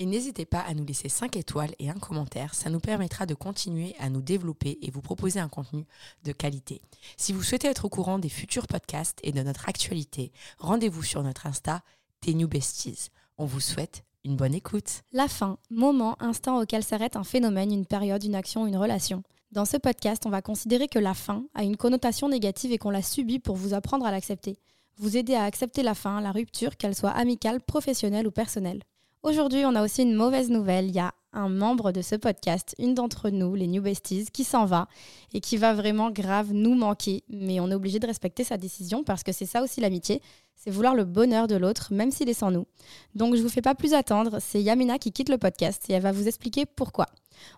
Et 0.00 0.06
n'hésitez 0.06 0.46
pas 0.46 0.60
à 0.60 0.72
nous 0.72 0.86
laisser 0.86 1.10
5 1.10 1.36
étoiles 1.36 1.74
et 1.78 1.90
un 1.90 1.98
commentaire, 1.98 2.54
ça 2.54 2.70
nous 2.70 2.80
permettra 2.80 3.26
de 3.26 3.34
continuer 3.34 3.94
à 3.98 4.08
nous 4.08 4.22
développer 4.22 4.78
et 4.80 4.90
vous 4.90 5.02
proposer 5.02 5.40
un 5.40 5.50
contenu 5.50 5.84
de 6.24 6.32
qualité. 6.32 6.80
Si 7.18 7.34
vous 7.34 7.42
souhaitez 7.42 7.68
être 7.68 7.84
au 7.84 7.90
courant 7.90 8.18
des 8.18 8.30
futurs 8.30 8.66
podcasts 8.66 9.18
et 9.22 9.30
de 9.30 9.42
notre 9.42 9.68
actualité, 9.68 10.32
rendez-vous 10.56 11.02
sur 11.02 11.22
notre 11.22 11.46
Insta, 11.46 11.82
New 12.26 12.48
Besties. 12.48 13.10
On 13.36 13.44
vous 13.44 13.60
souhaite 13.60 14.04
une 14.24 14.36
bonne 14.36 14.54
écoute. 14.54 15.02
La 15.12 15.28
fin, 15.28 15.58
moment, 15.68 16.16
instant 16.18 16.62
auquel 16.62 16.82
s'arrête 16.82 17.16
un 17.16 17.24
phénomène, 17.24 17.70
une 17.70 17.84
période, 17.84 18.24
une 18.24 18.36
action, 18.36 18.66
une 18.66 18.78
relation. 18.78 19.22
Dans 19.52 19.66
ce 19.66 19.76
podcast, 19.76 20.24
on 20.24 20.30
va 20.30 20.40
considérer 20.40 20.88
que 20.88 20.98
la 20.98 21.12
fin 21.12 21.44
a 21.54 21.62
une 21.62 21.76
connotation 21.76 22.30
négative 22.30 22.72
et 22.72 22.78
qu'on 22.78 22.88
la 22.88 23.02
subit 23.02 23.38
pour 23.38 23.56
vous 23.56 23.74
apprendre 23.74 24.06
à 24.06 24.10
l'accepter. 24.10 24.56
Vous 24.96 25.18
aider 25.18 25.34
à 25.34 25.44
accepter 25.44 25.82
la 25.82 25.94
fin, 25.94 26.22
la 26.22 26.32
rupture, 26.32 26.78
qu'elle 26.78 26.96
soit 26.96 27.10
amicale, 27.10 27.60
professionnelle 27.60 28.26
ou 28.26 28.30
personnelle. 28.30 28.80
Aujourd'hui, 29.22 29.66
on 29.66 29.74
a 29.74 29.84
aussi 29.84 30.02
une 30.02 30.14
mauvaise 30.14 30.48
nouvelle. 30.48 30.86
Il 30.86 30.94
y 30.94 30.98
a 30.98 31.12
un 31.34 31.50
membre 31.50 31.92
de 31.92 32.00
ce 32.00 32.14
podcast, 32.14 32.74
une 32.78 32.94
d'entre 32.94 33.28
nous, 33.28 33.54
les 33.54 33.66
New 33.66 33.82
Besties, 33.82 34.28
qui 34.32 34.44
s'en 34.44 34.64
va 34.64 34.88
et 35.34 35.42
qui 35.42 35.58
va 35.58 35.74
vraiment 35.74 36.10
grave 36.10 36.54
nous 36.54 36.74
manquer. 36.74 37.22
Mais 37.28 37.60
on 37.60 37.70
est 37.70 37.74
obligé 37.74 37.98
de 37.98 38.06
respecter 38.06 38.44
sa 38.44 38.56
décision 38.56 39.04
parce 39.04 39.22
que 39.22 39.32
c'est 39.32 39.44
ça 39.44 39.62
aussi 39.62 39.82
l'amitié, 39.82 40.22
c'est 40.54 40.70
vouloir 40.70 40.94
le 40.94 41.04
bonheur 41.04 41.48
de 41.48 41.56
l'autre, 41.56 41.92
même 41.92 42.10
s'il 42.10 42.30
est 42.30 42.34
sans 42.34 42.50
nous. 42.50 42.66
Donc 43.14 43.36
je 43.36 43.42
vous 43.42 43.50
fais 43.50 43.60
pas 43.60 43.74
plus 43.74 43.92
attendre, 43.92 44.38
c'est 44.40 44.62
Yamina 44.62 44.98
qui 44.98 45.12
quitte 45.12 45.28
le 45.28 45.36
podcast 45.36 45.84
et 45.90 45.92
elle 45.92 46.02
va 46.02 46.12
vous 46.12 46.26
expliquer 46.26 46.64
pourquoi. 46.64 47.04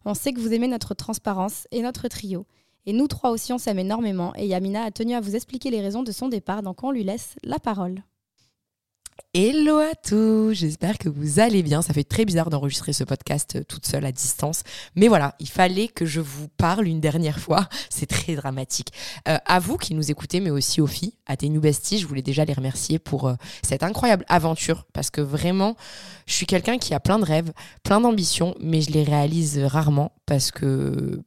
On 0.05 0.15
sait 0.15 0.33
que 0.33 0.41
vous 0.41 0.53
aimez 0.53 0.67
notre 0.67 0.95
transparence 0.95 1.69
et 1.71 1.83
notre 1.83 2.09
trio. 2.09 2.45
Et 2.87 2.93
nous 2.93 3.07
trois 3.07 3.31
aussi, 3.31 3.53
on 3.53 3.59
s'aime 3.59 3.79
énormément 3.79 4.33
et 4.35 4.49
Yamina 4.49 4.83
a 4.83 4.91
tenu 4.91 5.15
à 5.15 5.21
vous 5.21 5.37
expliquer 5.37 5.71
les 5.71 5.81
raisons 5.81 6.03
de 6.03 6.11
son 6.11 6.29
départ, 6.29 6.63
donc 6.63 6.83
on 6.83 6.91
lui 6.91 7.05
laisse 7.05 7.37
la 7.45 7.61
parole. 7.61 8.03
Hello 9.35 9.79
à 9.79 9.95
tous, 9.95 10.53
j'espère 10.53 10.99
que 10.99 11.09
vous 11.09 11.41
allez 11.41 11.63
bien. 11.63 11.81
Ça 11.81 11.95
fait 11.95 12.05
très 12.05 12.25
bizarre 12.25 12.51
d'enregistrer 12.51 12.93
ce 12.93 13.03
podcast 13.03 13.57
euh, 13.57 13.65
toute 13.65 13.87
seule 13.87 14.05
à 14.05 14.13
distance. 14.13 14.63
Mais 14.95 15.09
voilà, 15.09 15.35
il 15.39 15.49
fallait 15.49 15.89
que 15.89 16.05
je 16.05 16.21
vous 16.21 16.49
parle 16.49 16.87
une 16.87 17.01
dernière 17.01 17.39
fois. 17.39 17.69
C'est 17.91 18.07
très 18.07 18.35
dramatique. 18.35 18.93
Euh, 19.29 19.39
à 19.47 19.59
vous 19.59 19.79
qui 19.79 19.95
nous 19.95 20.11
écoutez, 20.11 20.41
mais 20.41 20.51
aussi 20.51 20.81
aux 20.81 20.87
filles, 20.87 21.15
à 21.27 21.37
tes 21.37 21.49
New 21.49 21.61
Besties, 21.61 21.99
je 21.99 22.07
voulais 22.07 22.23
déjà 22.23 22.45
les 22.45 22.53
remercier 22.53 22.99
pour 22.99 23.29
euh, 23.29 23.35
cette 23.63 23.83
incroyable 23.83 24.25
aventure. 24.29 24.87
Parce 24.93 25.11
que 25.11 25.21
vraiment, 25.21 25.77
je 26.27 26.35
suis 26.35 26.47
quelqu'un 26.47 26.79
qui 26.79 26.93
a 26.93 27.01
plein 27.01 27.19
de 27.19 27.25
rêves, 27.25 27.53
plein 27.83 28.01
d'ambitions, 28.01 28.55
mais 28.61 28.83
je 28.83 28.91
les 28.91 29.03
réalise 29.03 29.59
rarement 29.59 30.13
parce 30.27 30.51
que... 30.51 31.23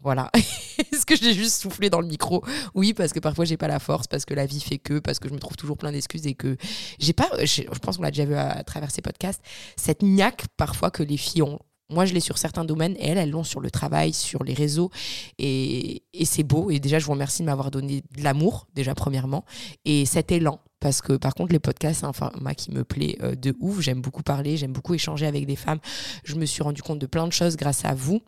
Voilà. 0.00 0.32
Que 1.12 1.18
j'ai 1.18 1.34
juste 1.34 1.60
soufflé 1.60 1.90
dans 1.90 2.00
le 2.00 2.06
micro 2.06 2.42
Oui, 2.74 2.94
parce 2.94 3.12
que 3.12 3.20
parfois 3.20 3.44
j'ai 3.44 3.58
pas 3.58 3.68
la 3.68 3.78
force, 3.78 4.06
parce 4.06 4.24
que 4.24 4.32
la 4.32 4.46
vie 4.46 4.60
fait 4.60 4.78
que, 4.78 4.98
parce 4.98 5.18
que 5.18 5.28
je 5.28 5.34
me 5.34 5.38
trouve 5.38 5.56
toujours 5.56 5.76
plein 5.76 5.92
d'excuses 5.92 6.26
et 6.26 6.34
que 6.34 6.56
j'ai 6.98 7.12
pas, 7.12 7.28
je 7.44 7.62
pense 7.80 7.98
qu'on 7.98 8.02
l'a 8.02 8.10
déjà 8.10 8.24
vu 8.24 8.34
à, 8.34 8.64
travers 8.64 8.90
ces 8.90 9.02
podcasts, 9.02 9.42
cette 9.76 10.02
niaque 10.02 10.44
parfois 10.56 10.90
que 10.90 11.02
les 11.02 11.18
filles 11.18 11.42
ont. 11.42 11.58
Moi, 11.90 12.06
je 12.06 12.14
l'ai 12.14 12.20
sur 12.20 12.38
certains 12.38 12.64
domaines 12.64 12.96
et 12.98 13.08
elles, 13.08 13.18
elles 13.18 13.30
l'ont 13.30 13.44
sur 13.44 13.60
le 13.60 13.70
travail, 13.70 14.14
sur 14.14 14.44
les 14.44 14.54
réseaux. 14.54 14.90
Et, 15.38 16.04
et 16.14 16.24
c'est 16.24 16.42
beau. 16.42 16.70
Et 16.70 16.80
déjà, 16.80 16.98
je 16.98 17.04
vous 17.04 17.12
remercie 17.12 17.42
de 17.42 17.46
m'avoir 17.46 17.70
donné 17.70 18.02
de 18.16 18.22
l'amour, 18.22 18.66
déjà, 18.74 18.94
premièrement. 18.94 19.44
Et 19.84 20.06
cet 20.06 20.32
élan. 20.32 20.58
Parce 20.80 21.02
que, 21.02 21.12
par 21.12 21.34
contre, 21.34 21.52
les 21.52 21.58
podcasts, 21.58 22.00
c'est 22.00 22.06
un 22.06 22.14
format 22.14 22.54
qui 22.54 22.70
me 22.70 22.82
plaît 22.82 23.18
euh, 23.22 23.34
de 23.34 23.54
ouf. 23.60 23.80
J'aime 23.80 24.00
beaucoup 24.00 24.22
parler, 24.22 24.56
j'aime 24.56 24.72
beaucoup 24.72 24.94
échanger 24.94 25.26
avec 25.26 25.44
des 25.44 25.56
femmes. 25.56 25.80
Je 26.24 26.36
me 26.36 26.46
suis 26.46 26.62
rendu 26.62 26.80
compte 26.80 26.98
de 26.98 27.06
plein 27.06 27.26
de 27.26 27.32
choses 27.32 27.56
grâce 27.56 27.84
à 27.84 27.92
vous. 27.92 28.22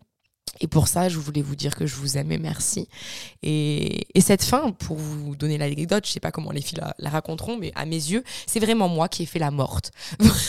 Et 0.60 0.66
pour 0.66 0.88
ça, 0.88 1.08
je 1.08 1.18
voulais 1.18 1.42
vous 1.42 1.56
dire 1.56 1.74
que 1.74 1.86
je 1.86 1.96
vous 1.96 2.16
aime 2.16 2.30
et 2.30 2.38
merci. 2.38 2.88
Et, 3.42 4.06
cette 4.20 4.44
fin, 4.44 4.70
pour 4.72 4.96
vous 4.96 5.36
donner 5.36 5.58
l'anecdote, 5.58 6.06
je 6.06 6.12
sais 6.12 6.20
pas 6.20 6.30
comment 6.30 6.50
les 6.50 6.62
filles 6.62 6.78
la, 6.98 7.10
raconteront, 7.10 7.58
mais 7.58 7.72
à 7.74 7.84
mes 7.84 7.96
yeux, 7.96 8.24
c'est 8.46 8.60
vraiment 8.60 8.88
moi 8.88 9.08
qui 9.08 9.24
ai 9.24 9.26
fait 9.26 9.38
la 9.38 9.50
morte. 9.50 9.90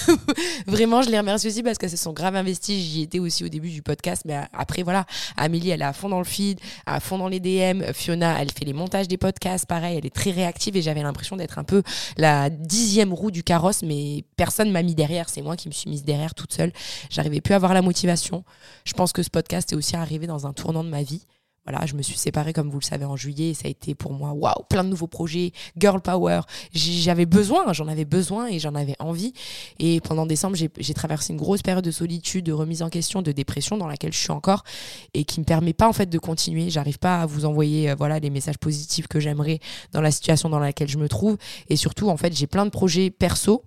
vraiment, 0.68 1.02
je 1.02 1.10
les 1.10 1.18
remercie 1.18 1.48
aussi 1.48 1.62
parce 1.62 1.78
que 1.78 1.90
se 1.90 1.98
sont 1.98 2.14
grave 2.14 2.36
investis. 2.36 2.82
J'y 2.82 3.02
étais 3.02 3.20
aussi 3.20 3.44
au 3.44 3.50
début 3.50 3.70
du 3.70 3.82
podcast, 3.82 4.22
mais 4.26 4.40
après, 4.54 4.84
voilà, 4.84 5.06
Amélie, 5.36 5.72
elle 5.72 5.82
est 5.82 5.86
à 5.86 5.92
fond 5.92 6.08
dans 6.08 6.20
le 6.20 6.26
feed, 6.26 6.60
à 6.86 7.02
fond 7.02 7.18
dans 7.18 7.28
les 7.28 7.42
DM. 7.42 7.84
Fiona, 7.92 8.42
elle 8.42 8.52
fait 8.52 8.66
les 8.66 8.74
montages 8.74 9.08
des 9.08 9.18
podcasts, 9.18 9.66
pareil, 9.66 9.98
elle 9.98 10.06
est 10.06 10.16
très 10.16 10.32
réactive 10.32 10.78
et 10.78 10.82
j'avais 10.82 11.04
l'impression 11.04 11.36
d'être 11.36 11.60
un 11.60 11.66
peu 11.66 11.84
la 12.16 12.50
dixième 12.50 13.14
roue 13.14 13.32
du 13.32 13.44
carrosse, 13.44 13.82
mais 13.82 14.24
personne 14.38 14.72
m'a 14.72 14.84
mis 14.84 14.96
derrière. 14.96 15.28
C'est 15.28 15.42
moi 15.42 15.58
qui 15.58 15.68
me 15.68 15.74
suis 15.74 15.90
mise 15.90 16.04
derrière 16.04 16.34
toute 16.34 16.54
seule. 16.54 16.72
J'arrivais 17.10 17.42
plus 17.42 17.54
à 17.54 17.58
avoir 17.58 17.74
la 17.74 17.82
motivation. 17.82 18.46
Je 18.86 18.94
pense 18.94 19.12
que 19.12 19.24
ce 19.24 19.30
podcast 19.30 19.74
est 19.74 19.76
aussi 19.76 19.85
arrivé 19.94 20.28
dans 20.28 20.48
un 20.48 20.54
tournant 20.54 20.84
de 20.84 20.90
ma 20.90 21.04
vie. 21.04 21.26
Voilà, 21.66 21.84
je 21.88 21.96
me 21.96 22.04
suis 22.04 22.18
séparée, 22.18 22.54
comme 22.54 22.70
vous 22.70 22.80
le 22.80 22.86
savez, 22.86 23.06
en 23.06 23.16
juillet. 23.16 23.50
Et 23.50 23.54
ça 23.56 23.64
a 23.66 23.70
été 23.70 23.96
pour 23.96 24.14
moi, 24.14 24.34
waouh, 24.34 24.64
plein 24.70 24.84
de 24.84 24.90
nouveaux 24.90 25.08
projets, 25.08 25.52
girl 25.78 26.00
power. 26.00 26.42
J'avais 26.74 27.26
besoin, 27.26 27.74
j'en 27.74 27.88
avais 27.88 28.06
besoin 28.06 28.48
et 28.48 28.60
j'en 28.60 28.76
avais 28.76 28.96
envie. 29.00 29.34
Et 29.80 30.00
pendant 30.02 30.28
décembre, 30.28 30.56
j'ai 30.56 30.94
traversé 30.94 31.34
une 31.34 31.40
grosse 31.40 31.64
période 31.64 31.84
de 31.84 31.90
solitude, 31.90 32.46
de 32.46 32.52
remise 32.52 32.84
en 32.84 32.90
question, 32.90 33.24
de 33.24 33.32
dépression 33.32 33.78
dans 33.78 33.88
laquelle 33.88 34.14
je 34.14 34.20
suis 34.20 34.32
encore 34.32 34.64
et 35.16 35.24
qui 35.24 35.40
me 35.40 35.46
permet 35.46 35.74
pas 35.74 35.88
en 35.88 35.94
fait 35.94 36.06
de 36.06 36.20
continuer. 36.20 36.70
J'arrive 36.70 37.00
pas 37.00 37.22
à 37.22 37.26
vous 37.26 37.46
envoyer 37.46 37.90
euh, 37.90 37.96
voilà 37.96 38.20
les 38.20 38.30
messages 38.30 38.60
positifs 38.60 39.08
que 39.08 39.20
j'aimerais 39.20 39.60
dans 39.92 40.02
la 40.02 40.12
situation 40.12 40.50
dans 40.50 40.60
laquelle 40.60 40.88
je 40.88 41.00
me 41.00 41.10
trouve. 41.10 41.38
Et 41.70 41.78
surtout, 41.78 42.10
en 42.10 42.18
fait, 42.18 42.36
j'ai 42.38 42.48
plein 42.48 42.66
de 42.66 42.72
projets 42.72 43.10
perso 43.10 43.64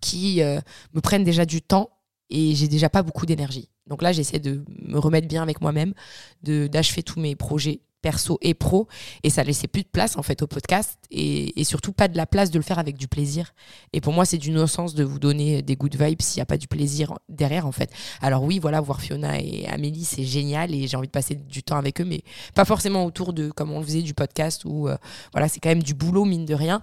qui 0.00 0.42
euh, 0.42 0.60
me 0.94 1.00
prennent 1.00 1.24
déjà 1.24 1.44
du 1.44 1.62
temps 1.62 1.90
et 2.30 2.54
j'ai 2.54 2.68
déjà 2.68 2.88
pas 2.88 3.02
beaucoup 3.02 3.26
d'énergie. 3.26 3.68
Donc 3.86 4.02
là, 4.02 4.12
j'essaie 4.12 4.38
de 4.38 4.64
me 4.82 4.98
remettre 4.98 5.28
bien 5.28 5.42
avec 5.42 5.60
moi-même, 5.60 5.94
d'achever 6.42 7.02
tous 7.02 7.20
mes 7.20 7.34
projets 7.34 7.80
perso 8.00 8.38
et 8.40 8.54
pro. 8.54 8.88
Et 9.22 9.30
ça 9.30 9.44
laissait 9.44 9.68
plus 9.68 9.82
de 9.82 9.88
place 9.88 10.16
en 10.16 10.22
fait 10.22 10.42
au 10.42 10.46
podcast. 10.46 10.98
Et, 11.10 11.52
surtout 11.64 11.92
pas 11.92 12.08
de 12.08 12.16
la 12.16 12.26
place 12.26 12.50
de 12.50 12.58
le 12.58 12.64
faire 12.64 12.78
avec 12.78 12.96
du 12.96 13.06
plaisir. 13.06 13.54
Et 13.92 14.00
pour 14.00 14.12
moi 14.12 14.24
c'est 14.24 14.38
du 14.38 14.50
non-sens 14.50 14.94
de 14.94 15.04
vous 15.04 15.18
donner 15.20 15.62
des 15.62 15.76
good 15.76 15.94
vibes 15.94 16.20
s'il 16.20 16.38
n'y 16.38 16.42
a 16.42 16.46
pas 16.46 16.56
du 16.56 16.66
plaisir 16.66 17.18
derrière 17.28 17.66
en 17.66 17.72
fait. 17.72 17.92
Alors 18.20 18.42
oui 18.42 18.58
voilà 18.58 18.80
voir 18.80 19.00
Fiona 19.00 19.38
et 19.38 19.66
Amélie 19.68 20.04
c'est 20.04 20.24
génial 20.24 20.74
et 20.74 20.88
j'ai 20.88 20.96
envie 20.96 21.06
de 21.06 21.12
passer 21.12 21.36
du 21.36 21.62
temps 21.62 21.76
avec 21.76 22.00
eux 22.00 22.04
mais 22.04 22.22
pas 22.54 22.64
forcément 22.64 23.04
autour 23.04 23.32
de 23.32 23.50
comme 23.50 23.70
on 23.70 23.78
le 23.78 23.84
faisait 23.84 24.02
du 24.02 24.14
podcast 24.14 24.64
où 24.64 24.88
euh, 24.88 24.96
voilà 25.32 25.48
c'est 25.48 25.60
quand 25.60 25.68
même 25.68 25.82
du 25.82 25.94
boulot 25.94 26.24
mine 26.24 26.44
de 26.44 26.54
rien. 26.54 26.82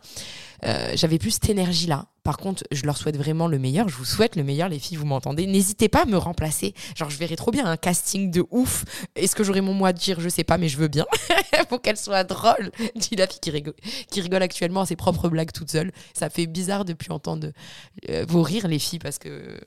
Euh, 0.63 0.91
j'avais 0.95 1.17
plus 1.17 1.31
cette 1.31 1.49
énergie 1.49 1.87
là 1.87 2.05
par 2.27 2.35
contre, 2.35 2.65
je 2.73 2.85
leur 2.85 2.97
souhaite 2.97 3.15
vraiment 3.15 3.47
le 3.47 3.57
meilleur. 3.57 3.87
Je 3.87 3.95
vous 3.95 4.03
souhaite 4.03 4.35
le 4.35 4.43
meilleur, 4.43 4.67
les 4.67 4.79
filles, 4.79 4.97
vous 4.97 5.05
m'entendez. 5.05 5.47
N'hésitez 5.47 5.87
pas 5.87 6.01
à 6.01 6.05
me 6.05 6.17
remplacer. 6.17 6.73
Genre, 6.93 7.09
je 7.09 7.17
verrai 7.17 7.37
trop 7.37 7.51
bien 7.51 7.65
un 7.65 7.77
casting 7.77 8.29
de 8.31 8.45
ouf. 8.51 8.83
Est-ce 9.15 9.33
que 9.33 9.45
j'aurai 9.45 9.61
mon 9.61 9.73
mot 9.73 9.85
à 9.85 9.93
dire? 9.93 10.19
Je 10.19 10.27
sais 10.27 10.43
pas, 10.43 10.57
mais 10.57 10.67
je 10.67 10.77
veux 10.77 10.89
bien. 10.89 11.05
Faut 11.69 11.79
qu'elle 11.79 11.95
soit 11.95 12.25
drôle. 12.25 12.71
Dit 12.97 13.15
la 13.15 13.27
fille 13.27 13.39
qui 13.39 14.19
rigole, 14.19 14.43
actuellement 14.43 14.81
à 14.81 14.85
ses 14.85 14.97
propres 14.97 15.29
blagues 15.29 15.53
toute 15.53 15.71
seule. 15.71 15.93
Ça 16.13 16.29
fait 16.29 16.47
bizarre 16.47 16.83
depuis 16.83 17.13
entendre 17.13 17.53
euh, 18.09 18.25
vos 18.27 18.41
rires, 18.41 18.67
les 18.67 18.79
filles, 18.79 18.99
parce 18.99 19.19
que 19.19 19.57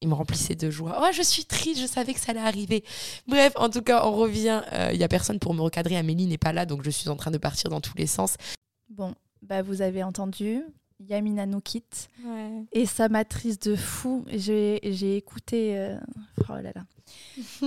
il 0.00 0.08
me 0.08 0.14
remplissait 0.14 0.54
de 0.54 0.70
joie. 0.70 1.00
Oh, 1.02 1.08
je 1.12 1.22
suis 1.22 1.46
triste, 1.46 1.80
je 1.80 1.86
savais 1.88 2.14
que 2.14 2.20
ça 2.20 2.30
allait 2.30 2.38
arriver. 2.38 2.84
Bref, 3.26 3.54
en 3.56 3.70
tout 3.70 3.82
cas, 3.82 4.06
on 4.06 4.12
revient. 4.12 4.62
Il 4.70 4.78
euh, 4.78 4.92
y 4.92 5.02
a 5.02 5.08
personne 5.08 5.40
pour 5.40 5.52
me 5.52 5.62
recadrer. 5.62 5.96
Amélie 5.96 6.28
n'est 6.28 6.38
pas 6.38 6.52
là, 6.52 6.64
donc 6.64 6.84
je 6.84 6.90
suis 6.90 7.08
en 7.08 7.16
train 7.16 7.32
de 7.32 7.38
partir 7.38 7.70
dans 7.70 7.80
tous 7.80 7.96
les 7.96 8.06
sens. 8.06 8.36
Bon, 8.88 9.16
bah 9.42 9.62
vous 9.62 9.82
avez 9.82 10.04
entendu. 10.04 10.62
Yamina 11.08 11.46
nous 11.46 11.60
quitte. 11.60 12.08
Et 12.72 12.86
ça 12.86 13.08
m'attriste 13.08 13.68
de 13.68 13.76
fou. 13.76 14.24
J'ai 14.28 15.16
écouté. 15.16 15.78
Euh, 15.78 15.98
oh 16.48 16.54
là 16.54 16.72
là. 16.74 16.84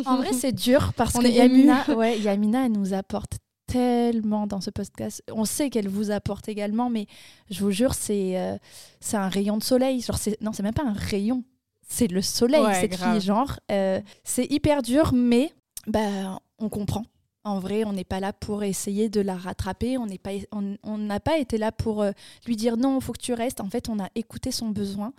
En 0.05 0.17
vrai, 0.17 0.33
c'est 0.33 0.51
dur 0.53 0.93
parce 0.95 1.13
que 1.13 1.27
Yamina, 1.27 1.85
ouais, 1.95 2.19
Yamina, 2.19 2.65
elle 2.65 2.71
nous 2.71 2.93
apporte 2.93 3.37
tellement 3.67 4.47
dans 4.47 4.61
ce 4.61 4.69
podcast. 4.69 5.23
On 5.31 5.45
sait 5.45 5.69
qu'elle 5.69 5.89
vous 5.89 6.11
apporte 6.11 6.47
également, 6.47 6.89
mais 6.89 7.05
je 7.49 7.63
vous 7.63 7.71
jure, 7.71 7.93
c'est 7.93 8.37
euh, 8.39 8.57
c'est 8.99 9.17
un 9.17 9.29
rayon 9.29 9.57
de 9.57 9.63
soleil. 9.63 10.01
Genre, 10.01 10.17
non, 10.41 10.53
c'est 10.53 10.63
même 10.63 10.73
pas 10.73 10.85
un 10.85 10.93
rayon. 10.93 11.43
C'est 11.87 12.07
le 12.07 12.21
soleil, 12.21 12.65
cette 12.73 12.95
fille. 12.95 13.21
Genre, 13.21 13.59
euh, 13.71 14.01
c'est 14.23 14.45
hyper 14.51 14.81
dur, 14.81 15.11
mais 15.13 15.53
bah, 15.85 16.39
on 16.59 16.69
comprend. 16.69 17.05
En 17.47 17.59
vrai, 17.59 17.85
on 17.85 17.93
n'est 17.93 18.03
pas 18.03 18.19
là 18.19 18.33
pour 18.33 18.63
essayer 18.63 19.07
de 19.07 19.21
la 19.21 19.37
rattraper. 19.37 19.97
On 19.97 20.05
n'a 20.05 20.17
pas, 20.17 20.31
on, 20.51 21.07
pas 21.19 21.37
été 21.37 21.57
là 21.57 21.71
pour 21.71 22.01
euh, 22.01 22.11
lui 22.45 22.57
dire 22.57 22.75
non, 22.75 22.99
il 22.99 23.01
faut 23.01 23.13
que 23.13 23.21
tu 23.21 23.33
restes. 23.33 23.61
En 23.61 23.69
fait, 23.69 23.87
on 23.87 23.99
a 23.99 24.09
écouté 24.15 24.51
son 24.51 24.67
besoin. 24.67 25.13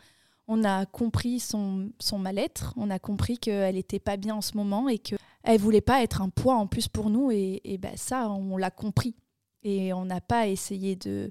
On 0.47 0.63
a 0.63 0.85
compris 0.85 1.41
son, 1.41 1.91
son 1.99 2.19
mal-être. 2.19 2.75
On 2.77 2.91
a 2.91 2.99
compris 2.99 3.39
qu'elle 3.39 3.77
n'était 3.77 3.99
pas 3.99 4.19
bien 4.19 4.35
en 4.35 4.41
ce 4.43 4.59
moment 4.59 4.91
et 4.91 4.99
qu'elle 4.99 5.19
ne 5.47 5.59
voulait 5.59 5.81
pas 5.81 6.03
être 6.03 6.21
un 6.21 6.29
poids 6.29 6.57
en 6.57 6.67
plus 6.67 6.87
pour 6.87 7.09
nous. 7.09 7.31
Et, 7.31 7.63
et 7.65 7.79
ben 7.79 7.97
ça, 7.97 8.29
on 8.29 8.59
l'a 8.59 8.71
compris. 8.71 9.15
Et 9.63 9.95
on 9.95 10.05
n'a 10.05 10.21
pas 10.21 10.49
essayé 10.49 10.97
de... 10.97 11.31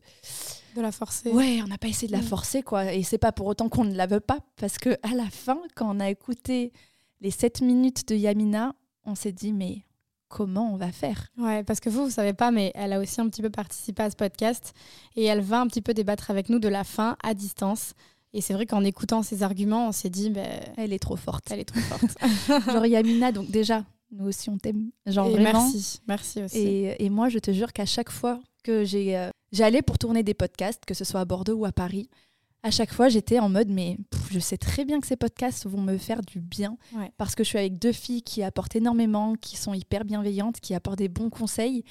De 0.75 0.81
la 0.81 0.91
forcer. 0.91 1.29
Ouais, 1.29 1.61
on 1.63 1.67
n'a 1.67 1.77
pas 1.77 1.87
essayé 1.87 2.07
de 2.07 2.13
la 2.13 2.23
mm. 2.23 2.27
forcer, 2.27 2.63
quoi. 2.63 2.91
Et 2.91 3.03
c'est 3.03 3.17
pas 3.19 3.31
pour 3.31 3.45
autant 3.45 3.69
qu'on 3.69 3.85
ne 3.85 3.95
la 3.95 4.07
veut 4.07 4.19
pas. 4.19 4.39
Parce 4.55 4.79
que 4.79 4.97
à 5.03 5.13
la 5.13 5.29
fin, 5.29 5.59
quand 5.75 5.95
on 5.95 5.99
a 5.99 6.09
écouté 6.09 6.73
les 7.21 7.31
7 7.31 7.61
minutes 7.61 8.07
de 8.07 8.15
Yamina, 8.15 8.73
on 9.05 9.15
s'est 9.15 9.31
dit, 9.31 9.53
mais 9.53 9.83
comment 10.27 10.73
on 10.73 10.77
va 10.77 10.91
faire 10.91 11.27
Ouais, 11.37 11.63
parce 11.63 11.79
que 11.79 11.89
vous, 11.89 12.05
vous 12.05 12.11
savez 12.11 12.33
pas, 12.33 12.51
mais 12.51 12.71
elle 12.75 12.93
a 12.93 12.99
aussi 12.99 13.21
un 13.21 13.29
petit 13.29 13.41
peu 13.41 13.49
participé 13.49 14.03
à 14.03 14.09
ce 14.09 14.15
podcast 14.15 14.73
et 15.15 15.25
elle 15.25 15.41
va 15.41 15.61
un 15.61 15.67
petit 15.67 15.81
peu 15.81 15.93
débattre 15.93 16.31
avec 16.31 16.49
nous 16.49 16.59
de 16.59 16.67
la 16.67 16.83
fin 16.83 17.17
à 17.23 17.33
distance. 17.33 17.93
Et 18.33 18.41
c'est 18.41 18.53
vrai 18.53 18.65
qu'en 18.65 18.83
écoutant 18.83 19.23
ses 19.23 19.43
arguments, 19.43 19.87
on 19.87 19.91
s'est 19.91 20.09
dit, 20.09 20.29
ben, 20.29 20.47
elle 20.75 20.93
est 20.93 20.99
trop 20.99 21.15
forte. 21.15 21.45
Elle 21.49 21.59
est 21.59 21.65
trop 21.65 21.79
forte. 21.79 22.17
Genre 22.71 22.85
Yamina, 22.85 23.31
donc 23.31 23.49
déjà, 23.49 23.85
nous 24.11 24.27
aussi 24.27 24.49
on 24.49 24.57
t'aime. 24.57 24.91
Genre 25.05 25.29
vraiment. 25.29 25.63
Merci, 25.63 26.01
merci 26.07 26.43
aussi. 26.43 26.87
Et, 26.99 27.09
moi, 27.09 27.29
je 27.29 27.39
te 27.39 27.51
jure 27.51 27.73
qu'à 27.73 27.85
chaque 27.85 28.11
fois 28.11 28.39
que 28.63 28.83
j'ai, 28.83 29.17
euh, 29.17 29.29
j'allais 29.51 29.81
pour 29.81 29.97
tourner 29.97 30.23
des 30.23 30.33
podcasts, 30.33 30.83
que 30.85 30.93
ce 30.93 31.05
soit 31.05 31.21
à 31.21 31.25
Bordeaux 31.25 31.55
ou 31.55 31.65
à 31.65 31.71
Paris, 31.71 32.09
à 32.67 32.71
chaque 32.71 32.93
fois, 32.93 33.07
j'étais 33.07 33.39
en 33.39 33.47
mode, 33.47 33.69
mais 33.69 33.97
je 34.29 34.39
sais 34.39 34.57
très 34.57 34.83
bien 34.83 34.99
que 34.99 35.07
ces 35.07 35.15
podcasts 35.15 35.65
vont 35.65 35.81
me 35.81 35.97
faire 35.97 36.21
du 36.21 36.41
bien 36.41 36.77
parce 37.15 37.33
que 37.33 37.43
je 37.45 37.49
suis 37.49 37.57
avec 37.57 37.79
deux 37.79 37.93
filles 37.93 38.21
qui 38.21 38.43
apportent 38.43 38.75
énormément, 38.75 39.35
qui 39.35 39.55
sont 39.55 39.73
hyper 39.73 40.03
bienveillantes, 40.03 40.59
qui 40.59 40.73
apportent 40.73 40.97
des 40.97 41.07
bons 41.07 41.29
conseils. 41.29 41.85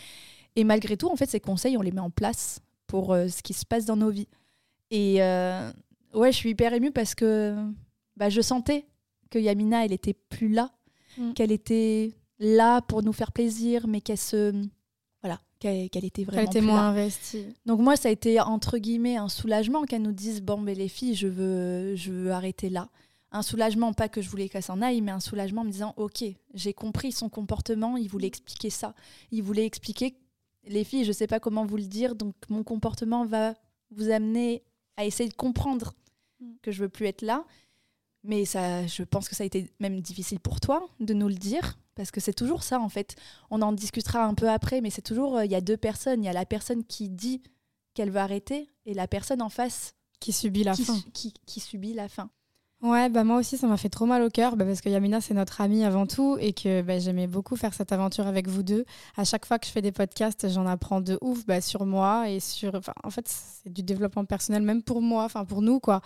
Et 0.55 0.65
malgré 0.65 0.99
tout, 0.99 1.09
en 1.09 1.17
fait, 1.17 1.31
ces 1.31 1.41
conseils, 1.41 1.79
on 1.79 1.83
les 1.83 1.93
met 1.93 2.01
en 2.01 2.11
place 2.11 2.61
pour 2.87 3.15
euh, 3.15 3.29
ce 3.29 3.43
qui 3.43 3.55
se 3.55 3.65
passe 3.65 3.87
dans 3.87 3.97
nos 3.97 4.11
vies. 4.11 4.29
Et 4.91 5.23
euh, 5.23 5.73
ouais, 6.13 6.31
je 6.31 6.37
suis 6.37 6.51
hyper 6.51 6.75
émue 6.75 6.93
parce 6.93 7.15
que 7.15 7.57
bah, 8.19 8.29
je 8.29 8.43
sentais 8.43 8.87
que 9.31 9.39
Yamina, 9.39 9.87
elle 9.87 9.93
était 9.93 10.15
plus 10.15 10.49
là, 10.49 10.73
mm. 11.17 11.33
qu'elle 11.33 11.53
était 11.53 12.13
là 12.39 12.83
pour 12.83 13.03
nous 13.03 13.15
faire 13.15 13.33
plaisir, 13.33 13.87
mais 13.87 14.03
qu'elle 14.03 14.19
se 14.19 14.53
qu'elle 15.59 16.05
était 16.05 16.25
vraiment 16.25 16.51
était 16.51 16.61
moins 16.61 16.89
investie. 16.89 17.47
Donc 17.65 17.81
moi, 17.81 17.97
ça 17.97 18.09
a 18.09 18.13
été 18.13 18.41
entre 18.41 18.79
guillemets 18.79 19.17
un 19.17 19.29
soulagement 19.29 19.85
qu'elle 19.85 20.03
nous 20.03 20.13
dise 20.13 20.43
bon, 20.43 20.59
mais 20.59 20.75
les 20.75 20.89
filles, 20.89 21.15
je 21.15 21.29
veux, 21.29 21.97
je 21.97 22.13
veux 22.13 22.31
arrêter 22.33 22.69
là. 22.69 22.89
Un 23.33 23.43
soulagement, 23.43 23.93
pas 23.93 24.09
que 24.09 24.23
je 24.23 24.29
voulais 24.29 24.49
qu'elle 24.49 24.63
s'en 24.63 24.81
aille, 24.83 25.01
mais 25.01 25.13
un 25.13 25.21
soulagement 25.21 25.63
en 25.63 25.65
me 25.65 25.71
disant 25.71 25.95
ok, 25.97 26.25
j'ai 26.55 26.73
compris 26.73 27.13
son 27.13 27.29
comportement, 27.29 27.97
il 27.97 28.09
voulait 28.09 28.29
expliquer 28.29 28.71
ça, 28.71 28.95
il 29.31 29.43
voulait 29.43 29.67
expliquer 29.67 30.17
les 30.69 30.85
filles, 30.85 31.05
je 31.05 31.13
sais 31.13 31.27
pas 31.27 31.41
comment 31.41 31.65
vous 31.65 31.77
le 31.77 31.85
dire, 31.85 32.15
donc 32.15 32.35
mon 32.49 32.63
comportement 32.63 33.25
va 33.25 33.55
vous 33.91 34.11
amener 34.11 34.63
à 34.97 35.05
essayer 35.05 35.29
de 35.29 35.35
comprendre 35.35 35.95
mm. 36.41 36.53
que 36.63 36.73
je 36.73 36.83
veux 36.83 36.89
plus 36.89 37.07
être 37.07 37.23
là. 37.23 37.45
Mais 38.25 38.45
ça, 38.45 38.87
je 38.87 39.05
pense 39.05 39.29
que 39.29 39.37
ça 39.37 39.45
a 39.45 39.47
été 39.47 39.71
même 39.79 40.01
difficile 40.01 40.41
pour 40.41 40.61
toi 40.61 40.89
de 40.99 41.15
nous 41.15 41.29
le 41.29 41.35
dire, 41.35 41.79
parce 41.97 42.11
que 42.11 42.21
c'est 42.21 42.35
toujours 42.35 42.63
ça, 42.63 42.79
en 42.79 42.89
fait. 42.89 43.17
On 43.51 43.63
en 43.63 43.73
discutera 43.73 44.25
un 44.25 44.35
peu 44.35 44.49
après, 44.49 44.81
mais 44.81 44.91
c'est 44.91 45.03
toujours, 45.03 45.39
euh, 45.39 45.45
il 45.45 45.51
y 45.51 45.57
a 45.57 45.61
deux 45.61 45.77
personnes. 45.77 46.23
Il 46.23 46.27
y 46.27 46.31
a 46.31 46.35
la 46.35 46.47
personne 46.47 46.85
qui 46.85 47.09
dit 47.09 47.43
qu'elle 47.95 48.11
veut 48.11 48.21
arrêter 48.21 48.71
et 48.85 48.95
la 48.95 49.09
personne 49.09 49.43
en 49.43 49.49
face 49.49 49.95
qui 50.21 50.33
subit 50.33 50.63
la 50.63 50.75
fin. 50.75 50.97
Qui, 51.13 51.35
qui, 51.47 51.61
subit 51.61 51.95
la 51.95 52.09
fin. 52.09 52.31
Ouais, 52.83 53.09
bah 53.09 53.25
moi 53.25 53.39
aussi, 53.39 53.57
ça 53.57 53.67
m'a 53.67 53.79
fait 53.79 53.89
trop 53.89 54.05
mal 54.05 54.23
au 54.23 54.29
cœur, 54.29 54.55
bah 54.57 54.67
parce 54.67 54.83
que 54.83 54.91
Yamina, 54.91 55.23
c'est 55.23 55.33
notre 55.33 55.63
amie 55.63 55.83
avant 55.83 56.07
tout, 56.07 56.37
et 56.39 56.53
que 56.53 56.83
bah, 56.83 56.99
j'aimais 56.99 57.27
beaucoup 57.27 57.57
faire 57.57 57.73
cette 57.73 57.91
aventure 57.91 58.27
avec 58.27 58.49
vous 58.49 58.63
deux. 58.63 58.85
À 59.17 59.25
chaque 59.25 59.47
fois 59.47 59.59
que 59.59 59.67
je 59.67 59.73
fais 59.73 59.81
des 59.81 59.93
podcasts, 59.93 60.49
j'en 60.51 60.67
apprends 60.67 61.01
de 61.01 61.19
ouf 61.23 61.47
bah, 61.47 61.63
sur 61.63 61.87
moi 61.87 62.29
et 62.29 62.39
sur... 62.39 62.79
En 63.03 63.11
fait, 63.11 63.27
c'est 63.29 63.73
du 63.73 63.83
développement 63.83 64.27
personnel, 64.27 64.63
même 64.63 64.83
pour 64.83 65.01
moi, 65.01 65.25
enfin 65.25 65.47
pour 65.47 65.63
nous, 65.63 65.81
quoi 65.81 66.03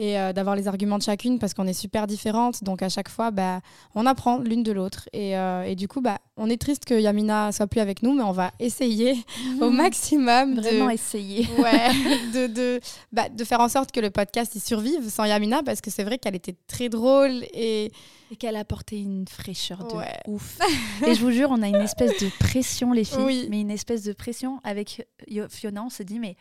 et 0.00 0.18
euh, 0.18 0.32
d'avoir 0.32 0.56
les 0.56 0.66
arguments 0.66 0.96
de 0.96 1.02
chacune 1.02 1.38
parce 1.38 1.52
qu'on 1.52 1.66
est 1.66 1.74
super 1.74 2.06
différentes. 2.06 2.64
Donc 2.64 2.80
à 2.80 2.88
chaque 2.88 3.10
fois, 3.10 3.30
bah, 3.30 3.60
on 3.94 4.06
apprend 4.06 4.38
l'une 4.38 4.62
de 4.62 4.72
l'autre. 4.72 5.10
Et, 5.12 5.36
euh, 5.36 5.62
et, 5.64 5.74
du 5.74 5.88
coup, 5.88 6.00
bah, 6.00 6.18
on 6.38 6.48
est 6.48 6.58
triste 6.58 6.86
que 6.86 6.98
Yamina 6.98 7.52
soit 7.52 7.66
plus 7.66 7.80
avec 7.80 8.02
nous, 8.02 8.14
mais 8.14 8.22
on 8.22 8.32
va 8.32 8.50
essayer 8.60 9.22
au 9.60 9.68
maximum. 9.68 10.54
Vraiment 10.54 10.88
essayer. 10.88 11.46
Ouais, 11.60 11.90
de, 12.32 12.46
de, 12.46 12.80
bah, 13.12 13.28
de 13.28 13.44
faire 13.44 13.60
en 13.60 13.68
sorte 13.68 13.92
que 13.92 14.00
le 14.00 14.08
podcast 14.08 14.54
y 14.54 14.60
survive 14.60 15.10
sans 15.10 15.24
Yamina 15.24 15.62
parce 15.62 15.82
que 15.82 15.90
c'est 15.90 16.04
vrai 16.04 16.16
qu'elle 16.16 16.34
était 16.36 16.56
très 16.66 16.88
drôle 16.88 17.44
et. 17.52 17.92
Et 18.32 18.36
qu'elle 18.36 18.54
a 18.54 18.60
apporté 18.60 19.00
une 19.00 19.26
fraîcheur 19.26 19.78
de 19.78 20.30
ouf. 20.30 20.60
et 21.04 21.16
je 21.16 21.20
vous 21.20 21.32
jure, 21.32 21.50
on 21.50 21.62
a 21.62 21.66
une 21.66 21.74
espèce 21.74 22.16
de 22.22 22.30
pression, 22.38 22.92
les 22.92 23.02
filles. 23.02 23.48
Mais 23.50 23.60
une 23.60 23.72
espèce 23.72 24.04
de 24.04 24.12
pression 24.12 24.60
avec 24.62 25.04
Fiona. 25.48 25.82
On 25.82 25.90
se 25.90 26.04
dit, 26.04 26.20
mais 26.20 26.36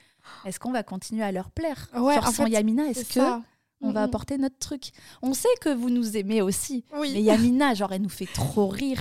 est-ce 0.45 0.59
qu'on 0.59 0.71
va 0.71 0.83
continuer 0.83 1.23
à 1.23 1.31
leur 1.31 1.51
plaire 1.51 1.89
ouais, 1.95 2.15
Genre, 2.15 2.27
sans 2.27 2.47
Yamina, 2.47 2.85
est-ce 2.87 3.13
que 3.13 3.41
on 3.81 3.91
va 3.91 4.03
apporter 4.03 4.37
notre 4.37 4.57
truc 4.57 4.91
On 5.21 5.33
sait 5.33 5.47
que 5.61 5.69
vous 5.69 5.89
nous 5.89 6.17
aimez 6.17 6.41
aussi. 6.41 6.83
Oui. 6.97 7.11
Mais 7.13 7.21
Yamina, 7.21 7.73
genre, 7.73 7.93
elle 7.93 8.01
nous 8.01 8.09
fait 8.09 8.27
trop 8.31 8.67
rire. 8.67 8.99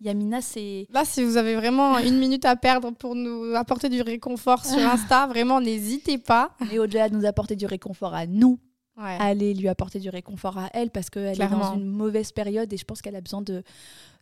Yamina, 0.00 0.40
c'est. 0.40 0.86
Là, 0.92 1.04
si 1.04 1.24
vous 1.24 1.36
avez 1.36 1.56
vraiment 1.56 1.98
une 1.98 2.18
minute 2.18 2.44
à 2.44 2.56
perdre 2.56 2.92
pour 2.92 3.14
nous 3.14 3.54
apporter 3.54 3.88
du 3.88 4.02
réconfort 4.02 4.64
sur 4.64 4.78
Insta, 4.88 5.26
vraiment, 5.26 5.60
n'hésitez 5.60 6.18
pas. 6.18 6.50
Et 6.70 6.78
au-delà 6.78 7.08
de 7.08 7.16
nous 7.16 7.26
apporter 7.26 7.56
du 7.56 7.66
réconfort 7.66 8.14
à 8.14 8.26
nous, 8.26 8.58
allez 8.96 9.54
lui 9.54 9.68
apporter 9.68 9.98
du 9.98 10.08
réconfort 10.08 10.58
à 10.58 10.70
elle 10.72 10.90
parce 10.90 11.10
qu'elle 11.10 11.40
est 11.40 11.48
dans 11.48 11.74
une 11.74 11.86
mauvaise 11.86 12.32
période 12.32 12.72
et 12.72 12.76
je 12.76 12.84
pense 12.84 13.02
qu'elle 13.02 13.16
a 13.16 13.20
besoin 13.20 13.42
de 13.42 13.62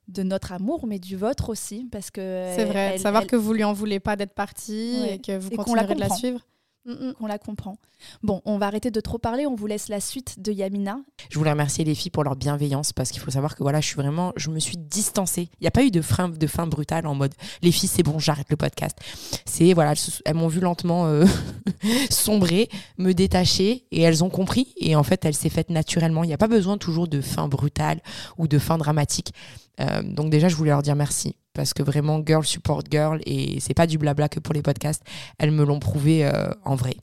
de 0.09 0.23
notre 0.23 0.53
amour, 0.53 0.87
mais 0.87 0.99
du 0.99 1.17
vôtre 1.17 1.49
aussi, 1.49 1.89
parce 1.91 2.11
que 2.11 2.53
c'est 2.55 2.65
vrai. 2.65 2.99
savoir 2.99 3.27
que 3.27 3.37
vous 3.37 3.53
lui 3.53 3.65
en 3.65 3.73
voulez 3.73 4.01
pas 4.01 4.17
d'être 4.17 4.35
partie 4.35 5.07
et 5.09 5.19
que 5.19 5.39
vous 5.39 5.51
continuerez 5.51 5.95
de 5.95 6.01
la 6.01 6.11
suivre. 6.11 6.41
Qu'on 6.85 7.27
la 7.27 7.39
comprend. 7.39 7.77
Bon, 8.25 8.43
on 8.45 8.59
va 8.59 8.67
arrêter 8.67 8.91
de 8.91 9.01
trop 9.01 9.19
parler, 9.19 9.47
on 9.47 9.55
vous 9.55 9.69
laisse 9.69 9.89
la 9.89 10.01
suite 10.01 10.41
de 10.43 10.51
Yamina. 10.51 10.99
Je 11.31 11.39
voulais 11.39 11.53
remercier 11.53 11.85
les 11.85 11.95
filles 11.95 12.11
pour 12.11 12.25
leur 12.25 12.35
bienveillance 12.35 12.93
parce 12.93 13.13
qu'il 13.13 13.21
faut 13.21 13.31
savoir 13.31 13.55
que 13.55 13.63
voilà, 13.63 13.81
je 13.81 13.87
suis 13.87 13.95
vraiment, 13.95 14.33
je 14.35 14.51
me 14.51 14.59
suis 14.59 14.77
distancée. 14.77 15.49
Il 15.61 15.63
n'y 15.63 15.69
a 15.69 15.71
pas 15.71 15.85
eu 15.85 15.93
de 15.93 16.03
fin, 16.03 16.29
de 16.29 16.47
fin 16.49 16.67
brutale 16.67 17.07
en 17.07 17.15
mode 17.15 17.35
les 17.63 17.71
filles, 17.71 17.89
c'est 17.89 18.03
bon, 18.03 18.19
j'arrête 18.19 18.49
le 18.51 18.57
podcast. 18.57 18.99
C'est 19.45 19.75
voilà, 19.75 19.95
elles, 20.25 20.35
m'ont 20.35 20.49
vu 20.49 20.59
lentement 20.59 21.07
euh, 21.07 21.25
sombrer, 22.11 22.69
me 22.99 23.13
détacher 23.13 23.87
et 23.93 24.03
elles 24.03 24.25
ont 24.25 24.31
compris. 24.31 24.75
Et 24.79 24.97
en 24.97 25.05
fait, 25.05 25.25
elle 25.25 25.35
s'est 25.35 25.51
faite 25.51 25.71
naturellement. 25.71 26.25
Il 26.25 26.29
n'y 26.29 26.35
a 26.35 26.39
pas 26.39 26.49
besoin 26.49 26.79
toujours 26.79 27.07
de 27.07 27.21
fin 27.21 27.47
brutale 27.47 28.01
ou 28.39 28.49
de 28.49 28.59
fin 28.59 28.77
dramatique. 28.77 29.33
Euh, 29.79 30.03
donc 30.03 30.31
déjà, 30.31 30.49
je 30.49 30.57
voulais 30.57 30.71
leur 30.71 30.83
dire 30.83 30.97
merci 30.97 31.37
parce 31.55 31.75
que 31.75 31.83
vraiment, 31.83 32.23
girl 32.25 32.45
support 32.45 32.83
girl 32.91 33.21
et 33.27 33.61
c'est 33.61 33.75
pas 33.75 33.87
du 33.87 33.99
blabla 33.99 34.29
que 34.29 34.41
pour 34.41 34.55
les 34.55 34.63
podcasts. 34.63 35.03
Elles 35.39 35.51
me 35.51 35.65
l'ont 35.65 35.81
prouvé 35.81 36.25
euh, 36.25 36.51
en 36.65 36.75
vrai. 36.75 36.97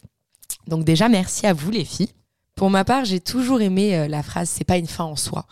Donc 0.67 0.83
déjà, 0.83 1.09
merci 1.09 1.45
à 1.45 1.53
vous 1.53 1.71
les 1.71 1.85
filles. 1.85 2.11
Pour 2.55 2.69
ma 2.69 2.83
part, 2.83 3.05
j'ai 3.05 3.19
toujours 3.19 3.61
aimé 3.61 3.97
euh, 3.97 4.07
la 4.07 4.23
phrase 4.23 4.49
c'est 4.49 4.63
pas 4.63 4.77
une 4.77 4.87
fin 4.87 5.05
en 5.05 5.15
soi. 5.15 5.45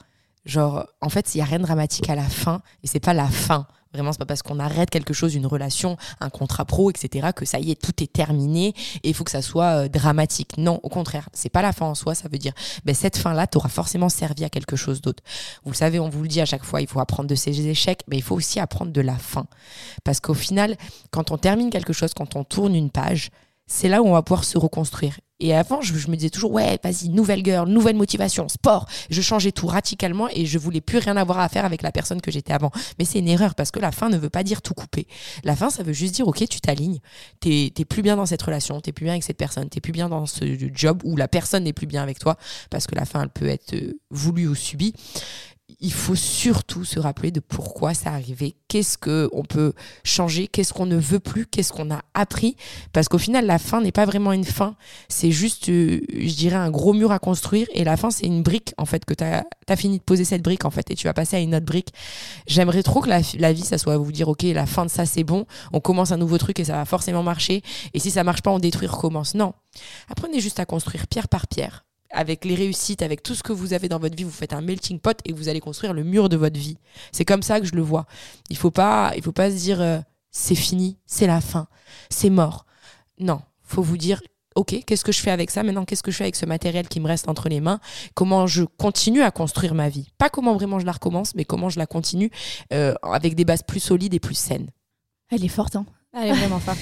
Genre, 0.46 0.88
en 1.02 1.10
fait, 1.10 1.36
il 1.36 1.40
y 1.40 1.42
a 1.42 1.46
rien 1.46 1.60
de 1.60 1.64
dramatique 1.64 2.10
à 2.10 2.16
la 2.16 2.24
fin 2.24 2.62
et 2.84 2.88
c'est 2.88 3.00
pas 3.00 3.14
la 3.14 3.28
fin. 3.28 3.68
Vraiment, 3.98 4.12
c'est 4.12 4.20
pas 4.20 4.28
parce 4.28 4.44
qu'on 4.44 4.60
arrête 4.60 4.92
quelque 4.92 5.12
chose, 5.12 5.34
une 5.34 5.48
relation, 5.48 5.98
un 6.20 6.30
contrat 6.30 6.66
pro, 6.66 6.92
etc., 6.92 7.30
que 7.36 7.46
ça 7.46 7.60
y 7.60 7.72
est, 7.72 7.82
tout 7.82 8.04
est 8.04 8.14
terminé 8.14 8.76
et 9.02 9.10
il 9.10 9.16
faut 9.16 9.24
que 9.24 9.32
ça 9.32 9.42
soit 9.42 9.86
euh, 9.86 9.88
dramatique. 9.88 10.56
Non, 10.58 10.80
au 10.84 10.90
contraire, 10.90 11.30
c'est 11.34 11.50
pas 11.50 11.64
la 11.64 11.74
fin 11.74 11.88
en 11.88 11.96
soi. 11.96 12.14
Ça 12.14 12.30
veut 12.30 12.38
dire, 12.38 12.54
ben, 12.86 12.94
cette 12.94 13.18
fin-là 13.18 13.48
t'aura 13.48 13.70
forcément 13.70 14.10
servi 14.10 14.44
à 14.44 14.50
quelque 14.50 14.76
chose 14.76 15.02
d'autre. 15.02 15.24
Vous 15.64 15.72
le 15.72 15.76
savez, 15.76 16.00
on 16.00 16.10
vous 16.10 16.22
le 16.22 16.28
dit 16.28 16.42
à 16.42 16.46
chaque 16.46 16.64
fois, 16.64 16.80
il 16.80 16.88
faut 16.88 17.00
apprendre 17.00 17.28
de 17.28 17.34
ses 17.34 17.68
échecs, 17.68 18.02
mais 18.08 18.18
il 18.18 18.22
faut 18.22 18.36
aussi 18.36 18.60
apprendre 18.60 18.92
de 18.92 19.02
la 19.02 19.16
fin. 19.16 19.48
Parce 20.04 20.20
qu'au 20.20 20.36
final, 20.36 20.78
quand 21.10 21.32
on 21.32 21.40
termine 21.40 21.72
quelque 21.72 21.94
chose, 21.94 22.14
quand 22.14 22.36
on 22.36 22.44
tourne 22.44 22.76
une 22.76 22.92
page, 22.92 23.32
c'est 23.68 23.90
là 23.90 24.02
où 24.02 24.08
on 24.08 24.14
va 24.14 24.22
pouvoir 24.22 24.44
se 24.44 24.58
reconstruire. 24.58 25.20
Et 25.40 25.54
avant, 25.54 25.82
je, 25.82 25.94
me 26.10 26.16
disais 26.16 26.32
toujours, 26.32 26.52
ouais, 26.52 26.80
vas-y, 26.84 27.10
nouvelle 27.10 27.46
girl, 27.46 27.70
nouvelle 27.70 27.96
motivation, 27.96 28.50
sport. 28.50 28.88
Je 29.12 29.22
changeais 29.22 29.52
tout 29.52 29.68
radicalement 29.68 30.28
et 30.30 30.48
je 30.48 30.58
voulais 30.58 30.82
plus 30.82 30.98
rien 30.98 31.16
avoir 31.16 31.40
à 31.40 31.48
faire 31.48 31.64
avec 31.64 31.84
la 31.84 31.92
personne 31.92 32.22
que 32.22 32.32
j'étais 32.32 32.54
avant. 32.54 32.72
Mais 32.98 33.06
c'est 33.06 33.20
une 33.20 33.28
erreur 33.28 33.54
parce 33.54 33.70
que 33.70 33.80
la 33.80 33.92
fin 33.92 34.10
ne 34.10 34.18
veut 34.18 34.32
pas 34.32 34.44
dire 34.44 34.64
tout 34.64 34.74
couper. 34.74 35.06
La 35.44 35.56
fin, 35.56 35.70
ça 35.70 35.84
veut 35.84 35.94
juste 35.94 36.16
dire, 36.16 36.28
ok, 36.28 36.48
tu 36.50 36.60
t'alignes. 36.60 37.00
T'es 37.40 37.72
plus 37.88 38.02
bien 38.02 38.16
dans 38.16 38.26
cette 38.26 38.42
relation, 38.42 38.82
t'es 38.82 38.92
plus 38.92 39.04
bien 39.04 39.14
avec 39.14 39.24
cette 39.24 39.38
personne, 39.38 39.70
t'es 39.70 39.82
plus 39.82 39.92
bien 39.92 40.10
dans 40.10 40.26
ce 40.26 40.46
job 40.74 41.02
où 41.04 41.16
la 41.16 41.28
personne 41.28 41.66
n'est 41.66 41.74
plus 41.74 41.88
bien 41.88 42.02
avec 42.02 42.18
toi 42.18 42.36
parce 42.72 42.88
que 42.88 42.96
la 42.96 43.06
fin, 43.06 43.22
elle 43.22 43.30
peut 43.30 43.48
être 43.48 43.76
euh, 43.76 43.94
voulue 44.10 44.48
ou 44.48 44.56
subie 44.56 44.94
il 45.80 45.92
faut 45.92 46.16
surtout 46.16 46.86
se 46.86 47.00
rappeler 47.00 47.30
de 47.32 47.40
pourquoi 47.40 47.94
ça 47.94 48.12
arrivé, 48.12 48.56
qu'est-ce 48.68 48.98
que 48.98 49.30
on 49.34 49.44
peut 49.44 49.74
changer, 50.04 50.48
qu'est-ce 50.48 50.74
qu'on 50.74 50.86
ne 50.86 50.96
veut 50.96 51.20
plus, 51.20 51.46
qu'est-ce 51.46 51.74
qu'on 51.74 51.92
a 51.92 52.02
appris, 52.14 52.56
parce 52.94 53.10
qu'au 53.10 53.18
final 53.18 53.46
la 53.46 53.60
fin 53.60 53.82
n'est 53.82 53.92
pas 53.92 54.06
vraiment 54.06 54.32
une 54.32 54.46
fin, 54.46 54.76
c'est 55.10 55.32
juste, 55.32 55.70
euh, 55.70 56.00
je 56.10 56.36
dirais, 56.36 56.56
un 56.56 56.72
gros 56.72 56.94
mur 56.94 57.12
à 57.12 57.20
construire, 57.20 57.68
et 57.74 57.84
la 57.84 57.98
fin 57.98 58.10
c'est 58.12 58.26
une 58.26 58.44
brique 58.44 58.74
en 58.78 58.86
fait 58.86 59.04
que 59.06 59.14
tu 59.14 59.24
as, 59.24 59.76
fini 59.76 60.00
de 60.00 60.04
poser 60.04 60.24
cette 60.24 60.42
brique 60.42 60.66
en 60.66 60.72
fait, 60.72 60.90
et 60.90 60.96
tu 60.96 61.06
vas 61.06 61.14
passer 61.14 61.36
à 61.36 61.40
une 61.40 61.54
autre 61.54 61.66
brique. 61.66 61.94
J'aimerais 62.48 62.84
trop 62.84 63.02
que 63.02 63.10
la, 63.10 63.54
vie 63.54 63.64
ça 63.64 63.78
soit 63.78 63.98
vous 63.98 64.12
dire 64.12 64.30
ok 64.30 64.44
la 64.44 64.66
fin 64.66 64.86
de 64.86 64.90
ça 64.90 65.06
c'est 65.06 65.24
bon, 65.24 65.46
on 65.74 65.80
commence 65.82 66.12
un 66.12 66.18
nouveau 66.18 66.38
truc 66.38 66.60
et 66.60 66.66
ça 66.66 66.74
va 66.74 66.86
forcément 66.86 67.24
marcher, 67.24 67.62
et 67.94 68.00
si 68.00 68.12
ça 68.12 68.24
marche 68.24 68.42
pas 68.42 68.52
on 68.52 68.60
détruit, 68.60 68.88
recommence. 68.88 69.36
Non, 69.36 69.54
apprenez 70.10 70.40
juste 70.40 70.60
à 70.60 70.66
construire 70.66 71.08
pierre 71.08 71.28
par 71.28 71.48
pierre 71.48 71.87
avec 72.12 72.46
les 72.46 72.56
réussites, 72.56 73.02
avec 73.02 73.24
tout 73.24 73.36
ce 73.36 73.44
que 73.44 73.54
vous 73.54 73.74
avez 73.74 73.90
dans 73.90 74.00
votre 74.00 74.16
vie, 74.16 74.24
vous 74.24 74.32
faites 74.32 74.54
un 74.54 74.62
melting 74.62 75.00
pot 75.00 75.18
et 75.26 75.34
vous 75.34 75.50
allez 75.50 75.60
construire 75.60 75.94
le 75.94 76.04
mur 76.04 76.30
de 76.30 76.38
votre 76.38 76.60
vie. 76.60 76.78
C'est 77.12 77.26
comme 77.26 77.42
ça 77.44 77.60
que 77.60 77.66
je 77.66 77.76
le 77.76 77.82
vois. 77.82 78.06
Il 78.50 78.58
faut 78.58 78.72
pas, 78.72 79.14
il 79.16 79.24
faut 79.24 79.32
pas 79.32 79.52
se 79.52 79.56
dire 79.56 79.82
euh, 79.82 80.00
c'est 80.32 80.56
fini, 80.56 80.98
c'est 81.06 81.28
la 81.28 81.42
fin, 81.42 81.68
c'est 82.10 82.30
mort. 82.30 82.66
Non, 83.20 83.42
faut 83.64 83.82
vous 83.82 83.98
dire 83.98 84.22
ok, 84.56 84.84
qu'est-ce 84.86 85.04
que 85.04 85.12
je 85.12 85.22
fais 85.22 85.32
avec 85.32 85.52
ça 85.52 85.64
Maintenant, 85.64 85.86
qu'est-ce 85.86 86.04
que 86.04 86.12
je 86.12 86.18
fais 86.18 86.24
avec 86.24 86.36
ce 86.36 86.46
matériel 86.46 86.88
qui 86.88 87.00
me 87.00 87.08
reste 87.08 87.30
entre 87.30 87.48
les 87.48 87.62
mains? 87.62 87.80
Comment 88.16 88.48
je 88.48 88.64
continue 88.64 89.22
à 89.22 89.32
construire 89.32 89.76
ma 89.76 89.88
vie? 89.88 90.10
Pas 90.18 90.30
comment 90.30 90.54
vraiment 90.56 90.80
je 90.80 90.86
la 90.86 90.92
recommence, 90.92 91.36
mais 91.36 91.46
comment 91.46 91.70
je 91.70 91.78
la 91.80 91.86
continue 91.86 92.32
euh, 92.74 92.94
avec 93.04 93.36
des 93.36 93.46
bases 93.46 93.64
plus 93.64 93.80
solides 93.80 94.14
et 94.14 94.20
plus 94.20 94.36
saines. 94.36 94.70
Elle 95.30 95.46
est 95.46 95.50
forte, 95.50 95.76
hein 95.76 95.86
Elle 96.14 96.30
est 96.30 96.34
vraiment 96.34 96.60
forte. 96.60 96.80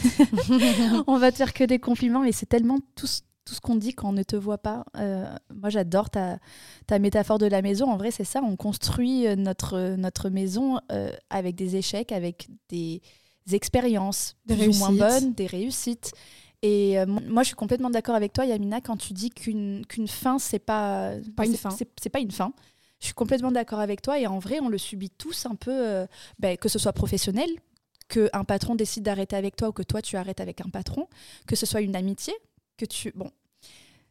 On 1.07 1.17
va 1.17 1.31
te 1.31 1.37
faire 1.37 1.53
que 1.53 1.63
des 1.63 1.79
compliments, 1.79 2.21
mais 2.21 2.31
c'est 2.31 2.45
tellement 2.45 2.79
tout, 2.95 3.07
tout 3.45 3.53
ce 3.53 3.61
qu'on 3.61 3.75
dit 3.75 3.93
quand 3.93 4.09
on 4.09 4.13
ne 4.13 4.23
te 4.23 4.35
voit 4.35 4.57
pas. 4.57 4.85
Euh, 4.97 5.25
moi, 5.53 5.69
j'adore 5.69 6.09
ta, 6.09 6.39
ta 6.87 6.99
métaphore 6.99 7.37
de 7.37 7.45
la 7.45 7.61
maison. 7.61 7.89
En 7.89 7.97
vrai, 7.97 8.11
c'est 8.11 8.23
ça. 8.23 8.41
On 8.43 8.55
construit 8.55 9.27
euh, 9.27 9.35
notre, 9.35 9.95
notre 9.95 10.29
maison 10.29 10.79
euh, 10.91 11.11
avec 11.29 11.55
des 11.55 11.75
échecs, 11.75 12.11
avec 12.11 12.49
des 12.69 13.01
expériences 13.51 14.35
des 14.47 14.55
plus 14.55 14.75
ou 14.75 14.79
moins 14.79 14.91
bonnes, 14.91 15.33
des 15.33 15.45
réussites. 15.45 16.11
Et 16.63 16.97
moi, 17.05 17.43
je 17.43 17.47
suis 17.49 17.55
complètement 17.55 17.91
d'accord 17.91 18.15
avec 18.15 18.33
toi, 18.33 18.43
Yamina, 18.43 18.81
quand 18.81 18.97
tu 18.97 19.13
dis 19.13 19.29
qu'une 19.29 19.85
qu'une 19.85 20.07
fin, 20.07 20.39
c'est 20.39 20.57
pas, 20.57 21.11
pas 21.35 21.45
une 21.45 21.55
fin. 21.55 21.69
C'est 21.69 22.09
pas 22.09 22.19
une 22.19 22.31
fin. 22.31 22.53
Je 22.99 23.05
suis 23.05 23.13
complètement 23.13 23.51
d'accord 23.51 23.79
avec 23.79 24.01
toi. 24.01 24.19
Et 24.19 24.25
en 24.25 24.39
vrai, 24.39 24.59
on 24.61 24.69
le 24.69 24.79
subit 24.79 25.11
tous 25.11 25.45
un 25.45 25.53
peu, 25.53 26.07
ben, 26.39 26.57
que 26.57 26.67
ce 26.67 26.79
soit 26.79 26.93
professionnel, 26.93 27.49
qu'un 28.07 28.43
patron 28.45 28.73
décide 28.73 29.03
d'arrêter 29.03 29.35
avec 29.35 29.55
toi 29.55 29.69
ou 29.69 29.73
que 29.73 29.83
toi 29.83 30.01
tu 30.01 30.17
arrêtes 30.17 30.39
avec 30.39 30.61
un 30.61 30.69
patron, 30.69 31.07
que 31.45 31.55
ce 31.55 31.67
soit 31.67 31.81
une 31.81 31.95
amitié, 31.95 32.33
que 32.77 32.85
tu. 32.85 33.11
Bon, 33.15 33.31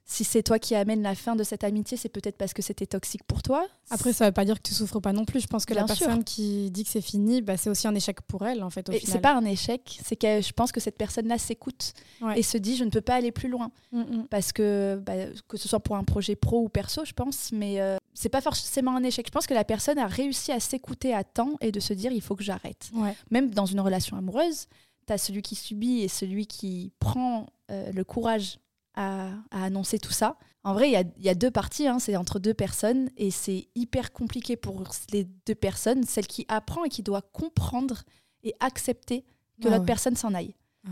si 0.06 0.22
c'est 0.22 0.42
toi 0.42 0.58
qui 0.58 0.74
amènes 0.74 1.02
la 1.02 1.14
fin 1.14 1.34
de 1.34 1.42
cette 1.42 1.64
amitié, 1.64 1.96
c'est 1.96 2.10
peut-être 2.10 2.36
parce 2.36 2.52
que 2.52 2.60
c'était 2.60 2.86
toxique 2.86 3.24
pour 3.24 3.42
toi. 3.42 3.66
Après, 3.88 4.12
ça 4.12 4.24
ne 4.24 4.28
veut 4.28 4.34
pas 4.34 4.44
dire 4.44 4.56
que 4.56 4.68
tu 4.68 4.74
souffres 4.74 5.00
pas 5.00 5.14
non 5.14 5.24
plus. 5.24 5.40
Je 5.40 5.46
pense 5.46 5.64
que 5.64 5.72
la 5.72 5.84
personne 5.84 6.24
qui 6.24 6.70
dit 6.70 6.84
que 6.84 6.90
c'est 6.90 7.00
fini, 7.00 7.40
bah, 7.40 7.56
c'est 7.56 7.70
aussi 7.70 7.88
un 7.88 7.94
échec 7.94 8.20
pour 8.20 8.46
elle, 8.46 8.62
en 8.62 8.68
fait. 8.68 8.86
Au 8.90 8.92
et 8.92 9.00
c'est 9.02 9.20
pas 9.20 9.34
un 9.34 9.46
échec, 9.46 9.98
c'est 10.04 10.16
que 10.16 10.42
je 10.42 10.52
pense 10.52 10.72
que 10.72 10.80
cette 10.80 10.98
personne-là 10.98 11.38
s'écoute 11.38 11.94
et 12.36 12.42
se 12.42 12.58
dit 12.58 12.76
je 12.76 12.84
ne 12.84 12.90
peux 12.90 13.00
pas 13.00 13.14
aller 13.14 13.32
plus 13.32 13.48
loin. 13.48 13.70
Mm, 13.92 14.00
mm. 14.00 14.26
Parce 14.28 14.52
que, 14.52 15.00
bah, 15.04 15.14
que 15.48 15.56
ce 15.56 15.68
soit 15.68 15.80
pour 15.80 15.96
un 15.96 16.04
projet 16.04 16.36
pro 16.36 16.60
ou 16.60 16.68
perso, 16.68 17.04
je 17.06 17.12
pense, 17.12 17.50
mais 17.52 17.80
euh, 17.80 17.96
c'est 18.12 18.28
pas 18.28 18.42
forcément 18.42 18.94
un 18.96 19.02
échec. 19.04 19.26
Je 19.26 19.32
pense 19.32 19.46
que 19.46 19.54
la 19.54 19.64
personne 19.64 19.98
a 19.98 20.06
réussi 20.06 20.52
à 20.52 20.60
s'écouter 20.60 21.14
à 21.14 21.24
temps 21.24 21.56
et 21.62 21.72
de 21.72 21.80
se 21.80 21.94
dire 21.94 22.12
il 22.12 22.20
faut 22.20 22.36
que 22.36 22.44
j'arrête. 22.44 22.90
Même 23.30 23.50
dans 23.50 23.66
une 23.66 23.80
relation 23.80 24.18
amoureuse, 24.18 24.66
tu 25.06 25.12
as 25.12 25.18
celui 25.18 25.42
qui 25.42 25.54
subit 25.54 26.00
et 26.00 26.08
celui 26.08 26.46
qui 26.46 26.92
prend 26.98 27.46
euh, 27.70 27.92
le 27.92 28.04
courage 28.04 28.58
à, 28.94 29.30
annoncer 29.50 29.98
tout 29.98 30.12
ça. 30.12 30.36
En 30.62 30.72
vrai, 30.72 30.90
il 30.90 31.22
y 31.22 31.28
a, 31.28 31.34
deux 31.34 31.50
parties, 31.50 31.86
hein, 31.86 31.98
c'est 31.98 32.16
entre 32.16 32.38
deux 32.38 32.54
personnes, 32.54 33.10
et 33.16 33.30
c'est 33.30 33.68
hyper 33.74 34.12
compliqué 34.12 34.56
pour 34.56 34.82
les 35.12 35.24
deux 35.24 35.54
personnes, 35.54 36.04
celle 36.04 36.26
qui 36.26 36.46
apprend 36.48 36.84
et 36.84 36.88
qui 36.88 37.02
doit 37.02 37.20
comprendre 37.20 38.04
et 38.42 38.54
accepter 38.60 39.24
que 39.60 39.68
ah 39.68 39.72
l'autre 39.72 39.84
personne 39.84 40.16
s'en 40.16 40.32
aille. 40.32 40.54
Ah 40.86 40.90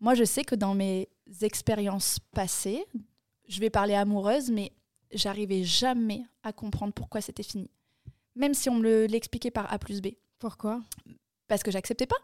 Moi, 0.00 0.14
je 0.14 0.24
sais 0.24 0.44
que 0.44 0.54
dans 0.54 0.74
mes 0.74 1.08
expériences 1.40 2.18
passées, 2.32 2.84
je 3.48 3.60
vais 3.60 3.70
parler 3.70 3.94
amoureuse, 3.94 4.50
mais 4.50 4.72
j'arrivais 5.12 5.64
jamais 5.64 6.24
à 6.42 6.52
comprendre 6.52 6.92
pourquoi 6.92 7.20
c'était 7.20 7.42
fini. 7.42 7.70
Même 8.34 8.52
si 8.52 8.68
on 8.68 8.74
me 8.74 9.06
l'expliquait 9.06 9.50
par 9.50 9.72
A 9.72 9.78
plus 9.78 10.02
B. 10.02 10.08
Pourquoi? 10.38 10.82
Parce 11.48 11.62
que 11.62 11.70
j'acceptais 11.70 12.06
pas. 12.06 12.16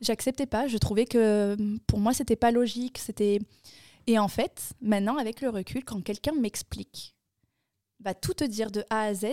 J'acceptais 0.00 0.46
pas. 0.46 0.66
Je 0.66 0.78
trouvais 0.78 1.06
que 1.06 1.56
pour 1.86 2.00
moi, 2.00 2.12
c'était 2.12 2.36
pas 2.36 2.50
logique. 2.50 2.98
C'était 2.98 3.40
et 4.06 4.18
en 4.18 4.28
fait, 4.28 4.72
maintenant, 4.80 5.16
avec 5.16 5.40
le 5.40 5.48
recul, 5.48 5.84
quand 5.84 6.02
quelqu'un 6.02 6.32
m'explique, 6.32 7.14
va 8.00 8.14
tout 8.14 8.34
te 8.34 8.44
dire 8.44 8.70
de 8.70 8.84
A 8.90 9.02
à 9.02 9.14
Z, 9.14 9.26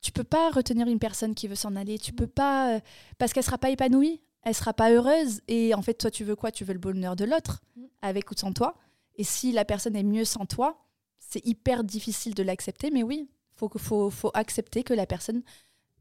tu 0.00 0.12
peux 0.12 0.24
pas 0.24 0.50
retenir 0.50 0.86
une 0.86 0.98
personne 0.98 1.34
qui 1.34 1.48
veut 1.48 1.54
s'en 1.54 1.76
aller. 1.76 1.98
Tu 1.98 2.12
peux 2.12 2.26
pas. 2.26 2.76
Euh, 2.76 2.80
parce 3.18 3.32
qu'elle 3.32 3.44
sera 3.44 3.58
pas 3.58 3.70
épanouie, 3.70 4.20
elle 4.42 4.54
sera 4.54 4.72
pas 4.72 4.90
heureuse. 4.90 5.40
Et 5.48 5.74
en 5.74 5.82
fait, 5.82 5.94
toi, 5.94 6.10
tu 6.10 6.24
veux 6.24 6.36
quoi? 6.36 6.50
Tu 6.50 6.64
veux 6.64 6.72
le 6.72 6.78
bonheur 6.78 7.16
de 7.16 7.24
l'autre, 7.24 7.62
mm. 7.76 7.84
avec 8.02 8.30
ou 8.30 8.34
sans 8.36 8.52
toi. 8.52 8.76
Et 9.16 9.24
si 9.24 9.52
la 9.52 9.64
personne 9.64 9.96
est 9.96 10.04
mieux 10.04 10.24
sans 10.24 10.46
toi, 10.46 10.78
c'est 11.18 11.44
hyper 11.44 11.84
difficile 11.84 12.34
de 12.34 12.42
l'accepter. 12.42 12.90
Mais 12.90 13.02
oui, 13.02 13.28
faut, 13.54 13.70
faut, 13.76 14.08
faut 14.08 14.30
accepter 14.34 14.84
que 14.84 14.94
la 14.94 15.06
personne 15.06 15.42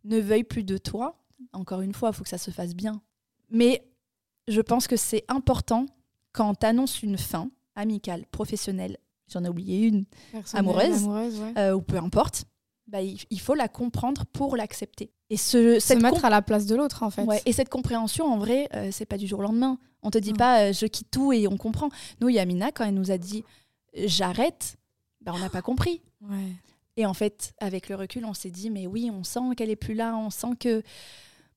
ne 0.05 0.19
veuille 0.19 0.43
plus 0.43 0.63
de 0.63 0.77
toi. 0.77 1.19
Encore 1.51 1.81
une 1.81 1.93
fois, 1.93 2.09
il 2.09 2.15
faut 2.15 2.23
que 2.23 2.29
ça 2.29 2.37
se 2.37 2.51
fasse 2.51 2.75
bien. 2.75 3.01
Mais 3.49 3.87
je 4.47 4.61
pense 4.61 4.87
que 4.87 4.95
c'est 4.95 5.25
important 5.27 5.85
quand 6.31 6.55
tu 6.55 6.65
annonces 6.65 7.01
une 7.01 7.17
fin, 7.17 7.49
amicale, 7.75 8.25
professionnelle, 8.31 8.97
j'en 9.31 9.43
ai 9.43 9.49
oublié 9.49 9.87
une, 9.87 10.05
amoureuse, 10.53 11.07
euh, 11.57 11.73
ou 11.73 11.81
peu 11.81 11.97
importe, 11.97 12.45
bah, 12.87 13.01
il, 13.01 13.39
faut 13.39 13.53
la 13.53 13.67
comprendre 13.67 14.25
pour 14.31 14.55
l'accepter. 14.55 15.11
Et 15.29 15.37
se, 15.37 15.79
se 15.79 15.93
mettre 15.93 16.23
à 16.23 16.29
la 16.29 16.41
place 16.41 16.65
de 16.65 16.75
l'autre, 16.75 17.03
en 17.03 17.09
fait. 17.09 17.25
et 17.45 17.51
cette 17.51 17.69
compréhension, 17.69 18.25
en 18.25 18.37
vrai, 18.37 18.69
euh, 18.73 18.89
c'est 18.91 19.05
pas 19.05 19.17
du 19.17 19.27
jour 19.27 19.39
au 19.39 19.43
lendemain. 19.43 19.77
On 20.03 20.09
te 20.09 20.17
dit 20.17 20.33
pas 20.33 20.61
euh, 20.61 20.73
je 20.73 20.85
quitte 20.85 21.11
tout 21.11 21.33
et 21.33 21.47
on 21.47 21.57
comprend. 21.57 21.89
Nous, 22.21 22.29
Yamina, 22.29 22.71
quand 22.71 22.85
elle 22.85 22.93
nous 22.93 23.11
a 23.11 23.17
dit 23.17 23.43
j'arrête, 24.05 24.77
bah, 25.21 25.33
on 25.35 25.39
n'a 25.39 25.49
pas 25.49 25.61
compris. 25.61 26.01
Et 26.95 27.05
en 27.05 27.13
fait, 27.13 27.53
avec 27.59 27.89
le 27.89 27.95
recul, 27.95 28.25
on 28.25 28.33
s'est 28.33 28.51
dit 28.51 28.69
mais 28.69 28.87
oui, 28.87 29.11
on 29.11 29.23
sent 29.23 29.55
qu'elle 29.57 29.69
est 29.69 29.75
plus 29.75 29.93
là, 29.93 30.15
on 30.15 30.29
sent 30.29 30.55
que 30.59 30.81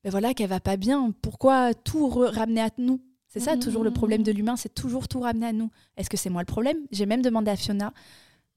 ben 0.04 0.10
voilà 0.10 0.34
qu'elle 0.34 0.48
va 0.48 0.60
pas 0.60 0.76
bien. 0.76 1.12
Pourquoi 1.22 1.74
tout 1.74 2.08
ramener 2.08 2.60
à 2.60 2.70
nous? 2.78 3.00
C'est 3.28 3.40
ça 3.40 3.56
toujours 3.56 3.84
le 3.84 3.92
problème 3.92 4.24
de 4.24 4.32
l'humain, 4.32 4.56
c'est 4.56 4.74
toujours 4.74 5.06
tout 5.06 5.20
ramener 5.20 5.46
à 5.46 5.52
nous. 5.52 5.70
Est-ce 5.96 6.10
que 6.10 6.16
c'est 6.16 6.30
moi 6.30 6.42
le 6.42 6.46
problème? 6.46 6.78
J'ai 6.90 7.06
même 7.06 7.22
demandé 7.22 7.50
à 7.50 7.56
Fiona, 7.56 7.92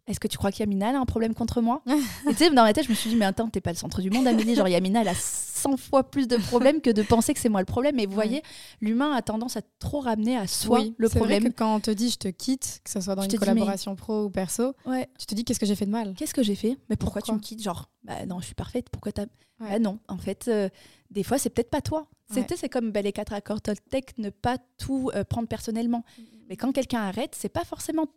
est-ce 0.07 0.19
que 0.19 0.27
tu 0.27 0.37
crois 0.37 0.51
qu'Yamina 0.51 0.89
a 0.89 0.99
un 0.99 1.05
problème 1.05 1.33
contre 1.33 1.61
moi 1.61 1.81
tu 2.27 2.35
sais, 2.35 2.49
dans 2.49 2.63
ma 2.63 2.73
tête, 2.73 2.85
je 2.85 2.89
me 2.89 2.95
suis 2.95 3.09
dit, 3.09 3.15
mais 3.15 3.25
attends, 3.25 3.49
t'es 3.49 3.61
pas 3.61 3.71
le 3.71 3.77
centre 3.77 4.01
du 4.01 4.09
monde, 4.09 4.27
Amélie. 4.27 4.55
Genre, 4.55 4.67
Yamina, 4.67 5.01
elle 5.01 5.07
a 5.07 5.15
100 5.15 5.77
fois 5.77 6.03
plus 6.03 6.27
de 6.27 6.35
problèmes 6.35 6.81
que 6.81 6.89
de 6.89 7.01
penser 7.03 7.33
que 7.33 7.39
c'est 7.39 7.49
moi 7.49 7.61
le 7.61 7.65
problème. 7.65 7.99
Et 7.99 8.05
vous 8.05 8.13
voyez, 8.13 8.43
l'humain 8.81 9.13
a 9.13 9.21
tendance 9.21 9.55
à 9.55 9.61
trop 9.79 10.01
ramener 10.01 10.37
à 10.37 10.45
soi 10.47 10.81
le 10.97 11.09
problème. 11.09 11.43
Vrai 11.43 11.51
que 11.51 11.55
quand 11.55 11.75
on 11.75 11.79
te 11.79 11.91
dit 11.91 12.09
je 12.09 12.17
te 12.17 12.27
quitte, 12.27 12.81
que 12.83 12.89
ce 12.89 12.99
soit 12.99 13.15
dans 13.15 13.21
une 13.21 13.39
collaboration 13.39 13.95
pro 13.95 14.25
ou 14.25 14.29
perso, 14.29 14.73
ouais. 14.85 15.07
tu 15.17 15.25
te 15.25 15.35
dis 15.35 15.45
qu'est-ce 15.45 15.59
que 15.59 15.65
j'ai 15.65 15.75
fait 15.75 15.85
de 15.85 15.91
mal? 15.91 16.13
Qu'est-ce 16.15 16.33
que 16.33 16.43
j'ai 16.43 16.55
fait? 16.55 16.77
Mais 16.89 16.97
pourquoi, 16.97 17.21
tu 17.21 17.31
me 17.31 17.39
quittes? 17.39 17.61
Genre, 17.61 17.89
bah 18.03 18.25
non, 18.25 18.39
je 18.41 18.45
suis 18.45 18.55
parfaite, 18.55 18.89
pourquoi 18.91 19.11
t'as. 19.11 19.25
Bah 19.59 19.79
non, 19.79 19.99
en 20.09 20.17
fait, 20.17 20.49
euh, 20.49 20.67
des 21.11 21.23
fois, 21.23 21.37
c'est 21.37 21.49
peut-être 21.49 21.69
pas 21.69 21.81
toi. 21.81 22.07
C'était, 22.29 22.57
c'est 22.57 22.69
comme 22.69 22.91
ben, 22.91 23.03
les 23.03 23.11
quatre 23.11 23.33
accords 23.33 23.61
Toltec, 23.61 24.17
ne 24.17 24.31
pas 24.31 24.57
tout 24.77 25.11
euh, 25.13 25.23
prendre 25.23 25.47
personnellement. 25.47 26.03
Mm, 26.17 26.21
mm, 26.21 26.25
mm. 26.25 26.39
Mais 26.49 26.57
quand 26.57 26.71
quelqu'un 26.71 27.01
arrête, 27.01 27.35
c'est 27.37 27.49
pas 27.49 27.63
forcément. 27.63 28.07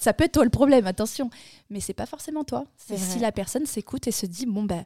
Ça 0.00 0.12
peut 0.12 0.24
être 0.24 0.32
toi 0.32 0.44
le 0.44 0.50
problème, 0.50 0.86
attention. 0.86 1.30
Mais 1.70 1.80
c'est 1.80 1.94
pas 1.94 2.06
forcément 2.06 2.44
toi. 2.44 2.64
C'est 2.76 2.98
si 2.98 3.18
la 3.18 3.32
personne 3.32 3.66
s'écoute 3.66 4.06
et 4.06 4.12
se 4.12 4.26
dit 4.26 4.46
bon, 4.46 4.64
ben, 4.64 4.84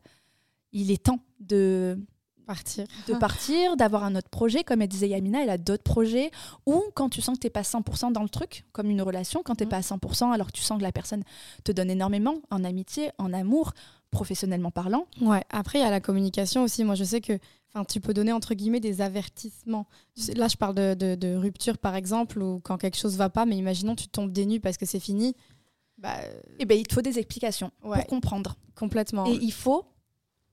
il 0.72 0.90
est 0.90 1.02
temps 1.02 1.20
de 1.40 1.98
partir. 2.46 2.84
De 3.06 3.14
partir, 3.18 3.76
d'avoir 3.76 4.04
un 4.04 4.16
autre 4.16 4.28
projet. 4.28 4.64
Comme 4.64 4.82
elle 4.82 4.88
disait 4.88 5.08
Yamina, 5.08 5.42
elle 5.42 5.50
a 5.50 5.58
d'autres 5.58 5.82
projets. 5.82 6.30
Ou 6.66 6.82
quand 6.94 7.08
tu 7.08 7.20
sens 7.20 7.36
que 7.36 7.42
tu 7.42 7.46
n'es 7.46 7.50
pas 7.50 7.62
100% 7.62 8.12
dans 8.12 8.22
le 8.22 8.28
truc, 8.28 8.64
comme 8.72 8.90
une 8.90 9.02
relation, 9.02 9.42
quand 9.44 9.54
tu 9.54 9.64
n'es 9.64 9.70
pas 9.70 9.78
à 9.78 9.80
100%, 9.80 10.32
alors 10.32 10.48
que 10.48 10.52
tu 10.52 10.62
sens 10.62 10.78
que 10.78 10.82
la 10.82 10.92
personne 10.92 11.22
te 11.64 11.72
donne 11.72 11.90
énormément 11.90 12.36
en 12.50 12.64
amitié, 12.64 13.10
en 13.18 13.32
amour, 13.32 13.72
professionnellement 14.10 14.70
parlant. 14.70 15.06
Ouais, 15.20 15.44
après, 15.50 15.78
il 15.78 15.82
y 15.82 15.84
a 15.84 15.90
la 15.90 16.00
communication 16.00 16.64
aussi. 16.64 16.84
Moi, 16.84 16.96
je 16.96 17.04
sais 17.04 17.20
que 17.20 17.38
Enfin, 17.72 17.84
tu 17.84 18.00
peux 18.00 18.12
donner 18.12 18.32
entre 18.32 18.54
guillemets 18.54 18.80
des 18.80 19.00
avertissements. 19.00 19.86
Là, 20.34 20.48
je 20.48 20.56
parle 20.56 20.74
de, 20.74 21.36
rupture 21.36 21.78
par 21.78 21.94
exemple, 21.94 22.42
ou 22.42 22.60
quand 22.60 22.78
quelque 22.78 22.96
chose 22.96 23.16
va 23.16 23.30
pas, 23.30 23.46
mais 23.46 23.56
imaginons 23.56 23.94
tu 23.94 24.08
tombes 24.08 24.32
des 24.32 24.46
nues 24.46 24.60
parce 24.60 24.76
que 24.76 24.86
c'est 24.86 25.00
fini. 25.00 25.34
Bah, 25.98 26.16
eh 26.58 26.64
ben, 26.64 26.78
il 26.78 26.86
te 26.86 26.94
faut 26.94 27.02
des 27.02 27.18
explications 27.18 27.70
pour 27.80 28.06
comprendre. 28.06 28.56
Complètement. 28.74 29.26
Et 29.26 29.38
il 29.42 29.52
faut, 29.52 29.84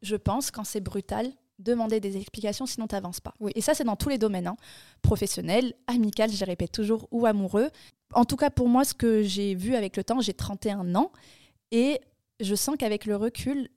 je 0.01 0.15
pense, 0.15 0.51
quand 0.51 0.65
c'est 0.65 0.81
brutal, 0.81 1.31
demander 1.59 1.99
des 1.99 2.17
explications, 2.17 2.65
sinon 2.65 2.87
tu 2.87 2.95
n'avances 2.95 3.19
pas. 3.19 3.33
Et 3.55 3.61
ça, 3.61 3.73
c'est 3.73 3.83
dans 3.83 3.95
tous 3.95 4.09
les 4.09 4.17
domaines, 4.17 4.47
hein. 4.47 4.57
professionnel, 5.01 5.73
amical, 5.87 6.31
je 6.31 6.45
répète 6.45 6.71
toujours, 6.71 7.07
ou 7.11 7.25
amoureux. 7.25 7.69
En 8.13 8.25
tout 8.25 8.35
cas, 8.35 8.49
pour 8.49 8.69
moi, 8.69 8.85
ce 8.85 8.93
que 8.93 9.23
j'ai 9.23 9.55
vu 9.55 9.75
avec 9.75 9.97
le 9.97 10.03
temps, 10.03 10.21
j'ai 10.21 10.33
31 10.33 10.95
ans, 10.95 11.11
et 11.71 11.99
je 12.39 12.55
sens 12.55 12.75
qu'avec 12.77 13.05
le 13.05 13.15
recul, 13.15 13.69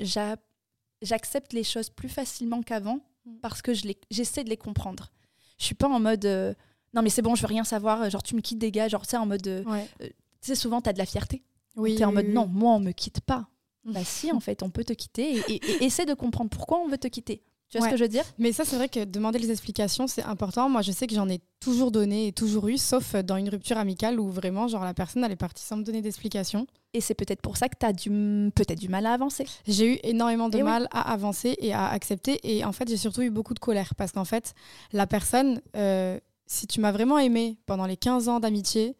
j'accepte 1.02 1.52
les 1.52 1.64
choses 1.64 1.90
plus 1.90 2.08
facilement 2.08 2.62
qu'avant. 2.62 3.00
Parce 3.42 3.62
que 3.62 3.72
j'essaie 4.10 4.44
de 4.44 4.50
les 4.50 4.56
comprendre. 4.56 5.10
Je 5.58 5.64
suis 5.64 5.74
pas 5.74 5.88
en 5.88 6.00
mode 6.00 6.24
euh, 6.24 6.54
non 6.94 7.02
mais 7.02 7.10
c'est 7.10 7.22
bon, 7.22 7.34
je 7.34 7.42
veux 7.42 7.48
rien 7.48 7.64
savoir, 7.64 8.08
genre 8.10 8.22
tu 8.22 8.34
me 8.34 8.40
quittes 8.40 8.58
des 8.58 8.72
gars, 8.72 8.88
genre 8.88 9.02
tu 9.02 9.10
sais 9.10 9.16
en 9.16 9.26
mode 9.26 9.46
euh, 9.46 9.64
euh, 9.68 10.06
tu 10.06 10.12
sais 10.40 10.54
souvent 10.54 10.80
tu 10.80 10.88
as 10.88 10.92
de 10.92 10.98
la 10.98 11.06
fierté. 11.06 11.42
Oui. 11.76 11.96
Tu 11.96 12.02
es 12.02 12.04
en 12.04 12.12
mode 12.12 12.26
non, 12.28 12.46
moi 12.46 12.72
on 12.72 12.80
me 12.80 12.92
quitte 12.92 13.20
pas. 13.20 13.48
bah 13.84 14.04
si 14.04 14.32
en 14.32 14.40
fait, 14.40 14.62
on 14.62 14.70
peut 14.70 14.84
te 14.84 14.92
quitter 14.92 15.36
et, 15.36 15.54
et, 15.54 15.84
essaie 15.84 16.06
de 16.06 16.14
comprendre 16.14 16.50
pourquoi 16.50 16.80
on 16.80 16.88
veut 16.88 16.98
te 16.98 17.08
quitter. 17.08 17.42
Tu 17.70 17.78
vois 17.78 17.86
ce 17.86 17.92
que 17.92 17.96
je 17.96 18.02
veux 18.02 18.08
dire? 18.08 18.24
Mais 18.38 18.50
ça, 18.50 18.64
c'est 18.64 18.74
vrai 18.74 18.88
que 18.88 19.04
demander 19.04 19.38
les 19.38 19.52
explications, 19.52 20.08
c'est 20.08 20.24
important. 20.24 20.68
Moi, 20.68 20.82
je 20.82 20.90
sais 20.90 21.06
que 21.06 21.14
j'en 21.14 21.28
ai 21.28 21.40
toujours 21.60 21.92
donné 21.92 22.26
et 22.26 22.32
toujours 22.32 22.66
eu, 22.66 22.76
sauf 22.76 23.14
dans 23.14 23.36
une 23.36 23.48
rupture 23.48 23.78
amicale 23.78 24.18
où 24.18 24.28
vraiment, 24.28 24.66
genre, 24.66 24.84
la 24.84 24.92
personne, 24.92 25.22
elle 25.22 25.30
est 25.30 25.36
partie 25.36 25.64
sans 25.64 25.76
me 25.76 25.84
donner 25.84 26.02
d'explications. 26.02 26.66
Et 26.94 27.00
c'est 27.00 27.14
peut-être 27.14 27.40
pour 27.40 27.56
ça 27.56 27.68
que 27.68 27.76
tu 27.78 27.86
as 27.86 27.92
du, 27.92 28.10
peut-être 28.54 28.80
du 28.80 28.88
mal 28.88 29.06
à 29.06 29.12
avancer. 29.12 29.46
J'ai 29.68 29.94
eu 29.94 29.98
énormément 30.02 30.48
de 30.48 30.58
mal 30.62 30.88
à 30.90 31.12
avancer 31.12 31.54
et 31.60 31.72
à 31.72 31.86
accepter. 31.86 32.40
Et 32.42 32.64
en 32.64 32.72
fait, 32.72 32.88
j'ai 32.88 32.96
surtout 32.96 33.22
eu 33.22 33.30
beaucoup 33.30 33.54
de 33.54 33.60
colère 33.60 33.94
parce 33.94 34.10
qu'en 34.10 34.24
fait, 34.24 34.54
la 34.92 35.06
personne, 35.06 35.62
euh, 35.76 36.18
si 36.46 36.66
tu 36.66 36.80
m'as 36.80 36.90
vraiment 36.90 37.18
aimé 37.18 37.56
pendant 37.66 37.86
les 37.86 37.96
15 37.96 38.28
ans 38.28 38.40
d'amitié, 38.40 38.96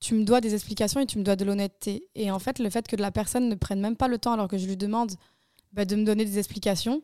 tu 0.00 0.14
me 0.14 0.24
dois 0.24 0.42
des 0.42 0.52
explications 0.52 1.00
et 1.00 1.06
tu 1.06 1.16
me 1.16 1.24
dois 1.24 1.36
de 1.36 1.46
l'honnêteté. 1.46 2.08
Et 2.14 2.30
en 2.30 2.38
fait, 2.38 2.58
le 2.58 2.68
fait 2.68 2.86
que 2.86 2.96
la 2.96 3.10
personne 3.10 3.48
ne 3.48 3.54
prenne 3.54 3.80
même 3.80 3.96
pas 3.96 4.08
le 4.08 4.18
temps 4.18 4.32
alors 4.32 4.48
que 4.48 4.58
je 4.58 4.66
lui 4.66 4.76
demande 4.76 5.12
bah, 5.72 5.86
de 5.86 5.96
me 5.96 6.04
donner 6.04 6.26
des 6.26 6.38
explications, 6.38 7.00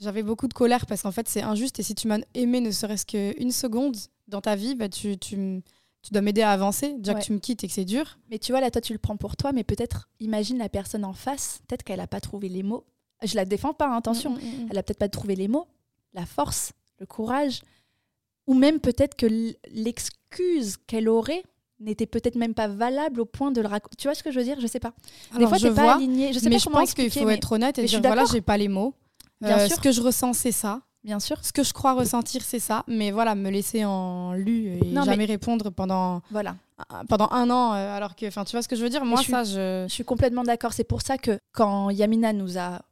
j'avais 0.00 0.22
beaucoup 0.22 0.48
de 0.48 0.54
colère 0.54 0.86
parce 0.86 1.02
qu'en 1.02 1.12
fait, 1.12 1.28
c'est 1.28 1.42
injuste. 1.42 1.78
Et 1.78 1.82
si 1.82 1.94
tu 1.94 2.08
m'as 2.08 2.18
aimé 2.34 2.60
ne 2.60 2.70
serait-ce 2.70 3.06
qu'une 3.06 3.52
seconde 3.52 3.96
dans 4.28 4.40
ta 4.40 4.56
vie, 4.56 4.74
bah, 4.74 4.88
tu, 4.88 5.18
tu, 5.18 5.62
tu 6.02 6.12
dois 6.12 6.22
m'aider 6.22 6.42
à 6.42 6.50
avancer. 6.50 6.94
Déjà 6.98 7.14
que 7.14 7.24
tu 7.24 7.32
me 7.32 7.38
quittes 7.38 7.64
et 7.64 7.68
que 7.68 7.72
c'est 7.72 7.84
dur. 7.84 8.18
Mais 8.30 8.38
tu 8.38 8.52
vois, 8.52 8.60
là, 8.60 8.70
toi, 8.70 8.80
tu 8.80 8.92
le 8.92 8.98
prends 8.98 9.16
pour 9.16 9.36
toi. 9.36 9.52
Mais 9.52 9.64
peut-être, 9.64 10.08
imagine 10.18 10.58
la 10.58 10.68
personne 10.68 11.04
en 11.04 11.12
face. 11.12 11.60
Peut-être 11.68 11.82
qu'elle 11.82 11.98
n'a 11.98 12.06
pas 12.06 12.20
trouvé 12.20 12.48
les 12.48 12.62
mots. 12.62 12.84
Je 13.22 13.36
la 13.36 13.44
défends 13.44 13.74
pas, 13.74 13.88
hein, 13.88 13.96
attention. 13.96 14.30
Mm, 14.30 14.36
mm, 14.36 14.64
mm, 14.64 14.68
elle 14.70 14.78
a 14.78 14.82
peut-être 14.82 14.98
pas 14.98 15.08
trouvé 15.08 15.36
les 15.36 15.48
mots, 15.48 15.66
la 16.14 16.24
force, 16.24 16.72
le 16.98 17.06
courage. 17.06 17.60
Ou 18.46 18.54
même 18.54 18.80
peut-être 18.80 19.14
que 19.14 19.26
l'excuse 19.72 20.78
qu'elle 20.86 21.08
aurait 21.08 21.42
n'était 21.78 22.06
peut-être 22.06 22.36
même 22.36 22.54
pas 22.54 22.68
valable 22.68 23.20
au 23.20 23.26
point 23.26 23.50
de 23.50 23.60
le 23.60 23.68
raconter. 23.68 23.96
Tu 23.96 24.08
vois 24.08 24.14
ce 24.14 24.22
que 24.22 24.30
je 24.30 24.38
veux 24.38 24.44
dire? 24.44 24.58
Je 24.60 24.66
sais 24.66 24.80
pas. 24.80 24.94
Des 25.38 25.46
fois, 25.46 25.58
t'es 25.58 25.70
pas 25.70 25.96
aligné. 25.96 26.32
Je 26.32 26.38
sais 26.38 26.48
mais 26.48 26.58
je 26.58 26.68
pense 26.68 26.94
qu'il 26.94 27.10
faut 27.10 27.28
être 27.28 27.52
honnête 27.52 27.78
et 27.78 27.84
dire 27.84 28.00
voilà, 28.00 28.24
j'ai 28.24 28.40
pas 28.40 28.56
les 28.56 28.68
mots. 28.68 28.94
Bien 29.40 29.58
euh, 29.58 29.66
sûr. 29.66 29.76
Ce 29.76 29.80
que 29.80 29.92
je 29.92 30.00
ressens, 30.02 30.34
c'est 30.34 30.52
ça. 30.52 30.80
Bien 31.02 31.18
sûr. 31.18 31.42
Ce 31.42 31.52
que 31.52 31.62
je 31.62 31.72
crois 31.72 31.94
ressentir, 31.94 32.42
c'est 32.42 32.58
ça. 32.58 32.84
Mais 32.86 33.10
voilà, 33.10 33.34
me 33.34 33.50
laisser 33.50 33.84
en 33.84 34.34
lu 34.34 34.66
et 34.66 34.94
jamais 34.94 35.24
répondre 35.24 35.70
pendant, 35.70 36.20
voilà. 36.30 36.56
pendant 37.08 37.30
un 37.30 37.48
an. 37.48 37.72
Euh, 37.72 37.96
alors 37.96 38.16
que, 38.16 38.26
enfin, 38.26 38.44
tu 38.44 38.52
vois 38.52 38.62
ce 38.62 38.68
que 38.68 38.76
je 38.76 38.82
veux 38.82 38.90
dire? 38.90 39.04
Moi, 39.04 39.22
ça, 39.22 39.44
je... 39.44 39.86
je 39.88 39.92
suis 39.92 40.04
complètement 40.04 40.44
d'accord. 40.44 40.72
C'est 40.72 40.84
pour 40.84 41.00
ça 41.00 41.16
que 41.16 41.38
quand 41.52 41.90
Yamina 41.90 42.32
nous 42.32 42.58
a 42.58 42.82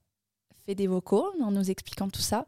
fait 0.64 0.75
des 0.75 0.87
vocaux 0.87 1.31
en 1.43 1.50
nous 1.50 1.71
expliquant 1.71 2.09
tout 2.09 2.23
ça, 2.23 2.47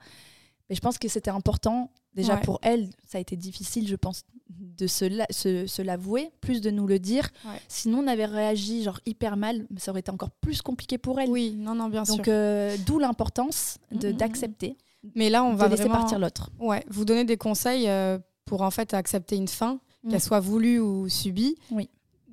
mais 0.69 0.77
je 0.77 0.81
pense 0.81 0.99
que 0.99 1.09
c'était 1.09 1.31
important 1.31 1.91
Déjà 2.15 2.37
pour 2.37 2.59
elle, 2.63 2.89
ça 3.07 3.19
a 3.19 3.21
été 3.21 3.37
difficile, 3.37 3.87
je 3.87 3.97
pense, 3.97 4.25
de 4.49 4.87
se, 4.87 5.83
l'avouer, 5.83 6.31
plus 6.41 6.61
de 6.61 6.71
nous 6.71 6.87
le 6.87 6.99
dire. 6.99 7.29
Sinon, 7.69 8.01
on 8.01 8.07
avait 8.07 8.27
réagi 8.27 8.83
genre 8.83 9.01
hyper 9.07 9.37
mal, 9.37 9.67
mais 9.71 9.81
ça 9.81 9.91
aurait 9.91 10.01
été 10.01 10.11
encore 10.11 10.31
plus 10.31 10.63
compliqué 10.63 10.99
pour 10.99 11.21
elle. 11.21 11.31
Oui, 11.31 11.55
non, 11.57 11.75
non, 11.75 11.89
bien 11.89 12.05
sûr. 12.05 12.17
Donc, 12.17 12.29
euh, 12.29 12.77
d'où 12.87 12.99
l'importance 12.99 13.79
d'accepter. 13.93 14.77
Mais 15.15 15.31
là, 15.31 15.45
on 15.45 15.55
va 15.55 15.69
laisser 15.69 15.89
partir 15.89 16.19
l'autre. 16.19 16.51
Ouais, 16.59 16.85
vous 16.89 17.05
donner 17.05 17.25
des 17.25 17.37
conseils 17.37 17.89
euh, 17.89 18.19
pour 18.45 18.63
en 18.63 18.71
fait 18.71 18.93
accepter 18.93 19.37
une 19.37 19.49
fin, 19.49 19.81
mm. 20.03 20.11
qu'elle 20.11 20.21
soit 20.21 20.41
voulue 20.41 20.79
ou 20.79 21.09
subie. 21.09 21.57
Oui. 21.71 21.89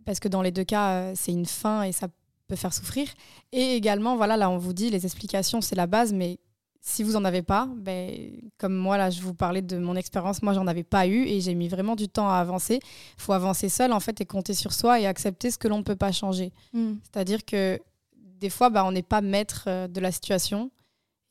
Parce 0.06 0.20
que 0.20 0.28
dans 0.28 0.42
les 0.42 0.52
deux 0.52 0.64
cas, 0.64 0.92
euh, 0.92 1.14
c'est 1.16 1.32
une 1.32 1.46
fin 1.46 1.84
et 1.84 1.92
ça 1.92 2.08
peut 2.48 2.56
faire 2.56 2.74
souffrir. 2.74 3.08
Et 3.52 3.76
également, 3.76 4.16
voilà, 4.16 4.38
là, 4.38 4.50
on 4.50 4.58
vous 4.58 4.74
dit, 4.74 4.90
les 4.90 5.06
explications, 5.06 5.62
c'est 5.62 5.76
la 5.76 5.88
base, 5.88 6.14
mais 6.14 6.40
si 6.88 7.04
vous 7.04 7.18
en 7.18 7.26
avez 7.26 7.42
pas, 7.42 7.68
ben, 7.76 8.32
comme 8.58 8.74
moi 8.74 8.98
là, 8.98 9.10
je 9.10 9.22
vous 9.22 9.34
parlais 9.34 9.62
de 9.62 9.78
mon 9.78 9.98
expérience, 9.98 10.42
moi 10.42 10.54
j'en 10.54 10.68
avais 10.68 10.86
pas 10.86 11.06
eu 11.06 11.26
et 11.26 11.42
j'ai 11.42 11.54
mis 11.54 11.68
vraiment 11.68 11.98
du 11.98 12.08
temps 12.08 12.30
à 12.30 12.36
avancer. 12.36 12.80
Il 12.82 13.22
faut 13.22 13.34
avancer 13.34 13.68
seul 13.68 13.92
en 13.92 14.00
fait 14.00 14.22
et 14.22 14.26
compter 14.26 14.54
sur 14.54 14.72
soi 14.72 14.98
et 14.98 15.06
accepter 15.06 15.52
ce 15.52 15.58
que 15.58 15.68
l'on 15.68 15.80
ne 15.80 15.84
peut 15.84 15.98
pas 15.98 16.14
changer. 16.14 16.54
Hmm. 16.72 16.94
C'est-à-dire 17.04 17.44
que 17.44 17.78
des 18.16 18.50
fois, 18.50 18.70
bah, 18.70 18.86
on 18.86 18.94
n'est 18.94 19.04
pas 19.04 19.20
maître 19.20 19.66
euh, 19.68 19.90
de 19.90 20.00
la 20.00 20.14
situation 20.14 20.72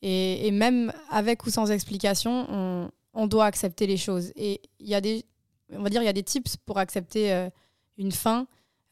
et, 0.02 0.50
même 0.50 0.92
avec 1.08 1.46
ou 1.46 1.50
sans 1.50 1.70
explication, 1.70 2.46
on, 2.50 2.90
on 3.14 3.26
doit 3.26 3.46
accepter 3.46 3.86
les 3.86 3.96
choses. 3.96 4.32
Et 4.36 4.60
il 4.78 4.88
y 4.88 4.94
a 4.94 5.00
des, 5.00 5.25
on 5.72 5.82
va 5.82 5.88
dire, 5.88 6.02
il 6.02 6.06
y 6.06 6.08
a 6.08 6.12
des 6.12 6.22
tips 6.22 6.58
pour 6.58 6.76
accepter 6.76 7.32
euh, 7.32 7.48
une 7.96 8.12
fin. 8.12 8.46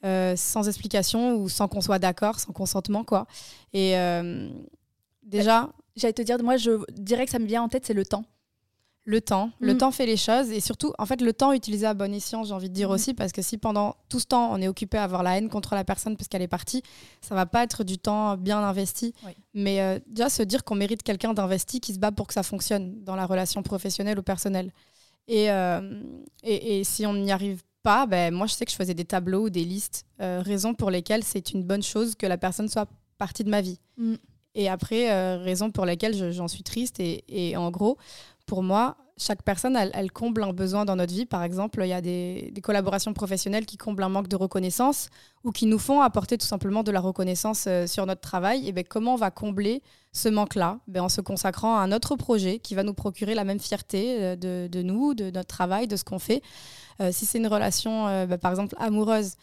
Euh, 0.06 0.36
sans 0.36 0.68
explication 0.68 1.36
ou 1.36 1.48
sans 1.48 1.66
qu'on 1.66 1.80
soit 1.80 1.98
d'accord, 1.98 2.38
sans 2.38 2.52
consentement 2.52 3.04
quoi. 3.04 3.26
Et 3.72 3.94
déjà, 5.22 5.70
J'allais 5.96 6.12
te 6.12 6.22
dire, 6.22 6.42
moi, 6.42 6.56
je 6.56 6.70
dirais 6.92 7.24
que 7.24 7.30
ça 7.30 7.38
me 7.38 7.46
vient 7.46 7.62
en 7.62 7.68
tête, 7.68 7.86
c'est 7.86 7.94
le 7.94 8.04
temps. 8.04 8.24
Le 9.06 9.20
temps. 9.20 9.50
Le 9.60 9.74
mm. 9.74 9.78
temps 9.78 9.90
fait 9.90 10.06
les 10.06 10.16
choses. 10.16 10.50
Et 10.50 10.60
surtout, 10.60 10.94
en 10.98 11.04
fait, 11.04 11.20
le 11.20 11.34
temps 11.34 11.52
utilisé 11.52 11.86
à 11.86 11.92
bon 11.92 12.12
escient, 12.12 12.42
j'ai 12.42 12.54
envie 12.54 12.70
de 12.70 12.74
dire 12.74 12.88
mm. 12.88 12.92
aussi, 12.92 13.14
parce 13.14 13.32
que 13.32 13.42
si 13.42 13.58
pendant 13.58 13.96
tout 14.08 14.18
ce 14.18 14.26
temps, 14.26 14.50
on 14.50 14.60
est 14.62 14.68
occupé 14.68 14.96
à 14.96 15.04
avoir 15.04 15.22
la 15.22 15.36
haine 15.36 15.50
contre 15.50 15.74
la 15.74 15.84
personne 15.84 16.16
parce 16.16 16.28
qu'elle 16.28 16.42
est 16.42 16.48
partie, 16.48 16.82
ça 17.20 17.34
va 17.34 17.44
pas 17.44 17.62
être 17.62 17.84
du 17.84 17.98
temps 17.98 18.38
bien 18.38 18.58
investi. 18.58 19.12
Mais 19.52 19.82
euh, 19.82 19.98
déjà, 20.06 20.30
se 20.30 20.42
dire 20.42 20.64
qu'on 20.64 20.74
mérite 20.74 21.02
quelqu'un 21.02 21.34
d'investi 21.34 21.80
qui 21.80 21.92
se 21.92 21.98
bat 21.98 22.12
pour 22.12 22.26
que 22.26 22.34
ça 22.34 22.42
fonctionne 22.42 23.04
dans 23.04 23.14
la 23.14 23.26
relation 23.26 23.62
professionnelle 23.62 24.18
ou 24.18 24.22
personnelle. 24.22 24.72
Et, 25.28 25.50
euh, 25.50 26.02
et, 26.42 26.84
si 26.84 27.06
on 27.06 27.14
n'y 27.14 27.32
arrive 27.32 27.62
pas, 27.82 28.06
ben, 28.06 28.32
moi, 28.32 28.46
je 28.46 28.54
sais 28.54 28.64
que 28.64 28.70
je 28.70 28.76
faisais 28.76 28.94
des 28.94 29.04
tableaux 29.04 29.44
ou 29.44 29.50
des 29.50 29.64
listes, 29.64 30.06
euh, 30.20 30.42
raisons 30.44 30.74
pour 30.74 30.90
lesquelles 30.90 31.24
c'est 31.24 31.52
une 31.52 31.62
bonne 31.62 31.82
chose 31.82 32.14
que 32.14 32.26
la 32.26 32.38
personne 32.38 32.68
soit 32.68 32.88
partie 33.18 33.44
de 33.44 33.50
ma 33.50 33.60
vie. 33.60 33.78
Mm. 33.98 34.14
Et 34.54 34.68
après, 34.68 35.10
euh, 35.10 35.38
raison 35.38 35.70
pour 35.70 35.84
laquelle 35.84 36.32
j'en 36.32 36.48
suis 36.48 36.62
triste. 36.62 37.00
Et, 37.00 37.56
en 37.56 37.70
gros, 37.70 37.98
pour 38.46 38.62
moi, 38.62 38.96
chaque 39.16 39.42
personne, 39.42 39.76
elle, 39.76 40.12
comble 40.12 40.42
un 40.42 40.52
besoin 40.52 40.84
dans 40.84 40.96
notre 40.96 41.12
vie. 41.12 41.26
Par 41.26 41.42
exemple, 41.42 41.80
il 41.82 41.88
y 41.88 41.92
a 41.92 42.00
des, 42.00 42.52
collaborations 42.62 43.12
professionnelles 43.12 43.66
qui 43.66 43.76
comblent 43.76 44.02
un 44.02 44.08
manque 44.08 44.28
de 44.28 44.36
reconnaissance 44.36 45.08
ou 45.42 45.50
qui 45.50 45.66
nous 45.66 45.78
font 45.78 46.00
apporter 46.00 46.38
tout 46.38 46.46
simplement 46.46 46.82
de 46.82 46.90
la 46.90 47.00
reconnaissance 47.00 47.64
euh, 47.66 47.86
sur 47.86 48.06
notre 48.06 48.20
travail. 48.20 48.68
Et 48.68 48.72
bien, 48.72 48.84
comment 48.88 49.14
on 49.14 49.16
va 49.16 49.30
combler 49.30 49.82
ce 50.12 50.28
manque-là? 50.28 50.78
Ben, 50.86 51.02
En 51.02 51.08
se 51.08 51.20
consacrant 51.20 51.76
à 51.76 51.80
un 51.80 51.92
autre 51.92 52.16
projet 52.16 52.58
qui 52.60 52.74
va 52.74 52.84
nous 52.84 52.94
procurer 52.94 53.34
la 53.34 53.44
même 53.44 53.60
fierté 53.60 54.22
euh, 54.22 54.36
de, 54.36 54.82
nous, 54.82 55.14
de 55.14 55.30
notre 55.30 55.48
travail, 55.48 55.88
de 55.88 55.96
ce 55.96 56.04
qu'on 56.04 56.20
fait. 56.20 56.42
si 57.10 57.26
c'est 57.26 57.38
une 57.38 57.48
relation, 57.48 58.04
ben, 58.26 58.38
par 58.38 58.52
exemple, 58.52 58.76
amoureuse, 58.78 59.34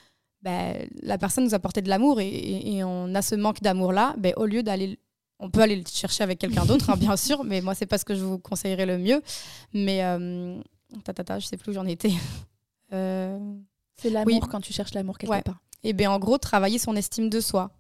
ben, 0.42 0.88
la 1.02 1.18
personne 1.18 1.44
nous 1.44 1.54
apportait 1.54 1.82
de 1.82 1.90
l'amour 1.90 2.20
et, 2.20 2.84
on 2.84 3.14
a 3.14 3.22
ce 3.22 3.36
manque 3.36 3.62
d'amour-là, 3.62 4.16
ben, 4.18 4.34
au 4.38 4.46
lieu 4.46 4.64
d'aller 4.64 5.00
on 5.44 5.50
peut 5.50 5.62
aller 5.62 5.76
le 5.76 5.84
chercher 5.92 6.24
avec 6.24 6.38
quelqu'un 6.38 6.66
d'autre, 6.66 6.92
hein, 6.92 6.98
bien 6.98 7.18
sûr, 7.18 7.44
mais 7.44 7.62
moi, 7.62 7.74
c'est 7.74 7.88
pas 7.88 7.98
ce 7.98 8.06
que 8.06 8.14
je 8.14 8.24
vous 8.24 8.38
conseillerais 8.38 8.86
le 8.86 9.00
mieux. 9.00 9.24
Mais, 9.74 10.04
euh, 10.04 10.62
ta, 11.04 11.14
ta, 11.14 11.24
ta, 11.24 11.40
je 11.40 11.48
sais 11.48 11.58
plus 11.58 11.72
où 11.72 11.74
j'en 11.74 11.86
étais. 11.86 12.12
Euh, 12.94 13.40
c'est 13.96 14.10
l'amour 14.10 14.50
quand 14.50 14.60
tu 14.60 14.74
cherches 14.74 14.94
l'amour 14.94 15.18
quelque 15.18 15.44
part. 15.44 15.62
Et 15.82 15.94
bien, 15.94 16.12
en 16.12 16.20
gros, 16.20 16.38
travailler 16.38 16.78
son 16.78 16.94
estime 16.98 17.30
de 17.30 17.40
soi. 17.40 17.72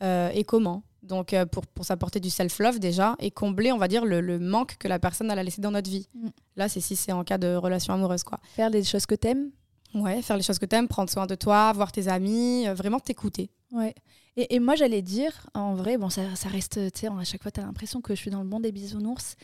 Euh, 0.00 0.30
et 0.32 0.44
comment 0.44 0.84
Donc, 1.02 1.32
euh, 1.32 1.44
pour, 1.44 1.66
pour 1.66 1.84
s'apporter 1.84 2.20
du 2.20 2.30
self-love 2.30 2.78
déjà, 2.78 3.16
et 3.18 3.32
combler, 3.32 3.72
on 3.72 3.78
va 3.78 3.88
dire, 3.88 4.04
le, 4.04 4.38
manque 4.38 4.76
que 4.78 4.86
la 4.86 5.00
personne 5.00 5.28
a 5.28 5.42
laissé 5.42 5.60
dans 5.60 5.72
notre 5.72 5.90
vie. 5.90 6.08
Mm. 6.14 6.28
Là, 6.54 6.68
c'est 6.68 6.80
si 6.80 6.94
c'est 6.94 7.10
en 7.10 7.24
cas 7.24 7.36
de 7.36 7.56
relation 7.56 7.92
amoureuse, 7.92 8.22
quoi. 8.22 8.38
Faire 8.54 8.70
des 8.70 8.84
choses 8.84 9.06
que 9.06 9.16
t'aimes 9.16 9.50
Ouais, 9.94 10.22
faire 10.22 10.36
les 10.36 10.42
choses 10.42 10.58
que 10.58 10.66
t'aimes, 10.66 10.88
prendre 10.88 11.10
soin 11.10 11.26
de 11.26 11.34
toi, 11.34 11.72
voir 11.72 11.90
tes 11.92 12.08
amis, 12.08 12.66
vraiment 12.68 13.00
t'écouter. 13.00 13.50
Ouais. 13.72 13.94
Et, 14.36 14.60
moi, 14.60 14.74
j'allais 14.74 15.02
dire, 15.02 15.48
en 15.54 15.74
vrai, 15.74 15.98
bon, 15.98 16.08
ça, 16.08 16.34
ça 16.36 16.48
reste, 16.48 16.92
tu 16.92 17.00
sais, 17.00 17.08
à 17.08 17.24
chaque 17.24 17.42
fois, 17.42 17.50
tu 17.50 17.60
as 17.60 17.64
l'impression 17.64 18.00
que 18.00 18.14
je 18.14 18.20
suis 18.20 18.30
dans 18.30 18.42
le 18.42 18.48
monde 18.48 18.62
des 18.62 18.72
bisounours. 18.72 19.36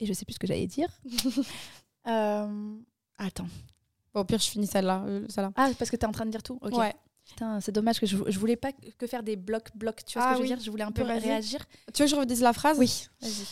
Et 0.00 0.06
je 0.06 0.12
sais 0.12 0.24
plus 0.24 0.34
ce 0.34 0.38
que 0.38 0.46
j'allais 0.46 0.66
dire. 0.66 0.88
euh, 2.06 2.74
attends. 3.18 3.48
Bon, 4.14 4.20
au 4.20 4.24
pire, 4.24 4.38
je 4.38 4.48
finis 4.48 4.66
celle-là. 4.66 5.04
Euh, 5.06 5.26
ah, 5.56 5.70
parce 5.78 5.90
que 5.90 5.96
tu 5.96 6.02
es 6.02 6.06
en 6.06 6.12
train 6.12 6.24
de 6.24 6.30
dire 6.30 6.42
tout 6.42 6.58
Ouais. 6.62 6.94
Putain, 7.26 7.60
c'est 7.60 7.70
dommage 7.70 8.00
que 8.00 8.06
je, 8.06 8.16
je 8.26 8.38
voulais 8.40 8.56
pas 8.56 8.72
que 8.72 9.06
faire 9.06 9.22
des 9.22 9.36
blocs, 9.36 9.68
blocs. 9.76 10.04
Tu 10.04 10.18
vois 10.18 10.22
ce 10.22 10.28
que 10.28 10.32
ah 10.32 10.36
je 10.36 10.40
veux 10.40 10.48
dire? 10.48 10.58
Je 10.60 10.70
voulais 10.70 10.84
un 10.84 10.90
peu 10.90 11.02
réagir. 11.02 11.64
Tu 11.92 12.02
veux 12.02 12.08
que 12.08 12.10
je 12.10 12.16
redise 12.16 12.40
la 12.40 12.52
phrase? 12.52 12.78
Oui, 12.78 13.06
vas-y. 13.20 13.46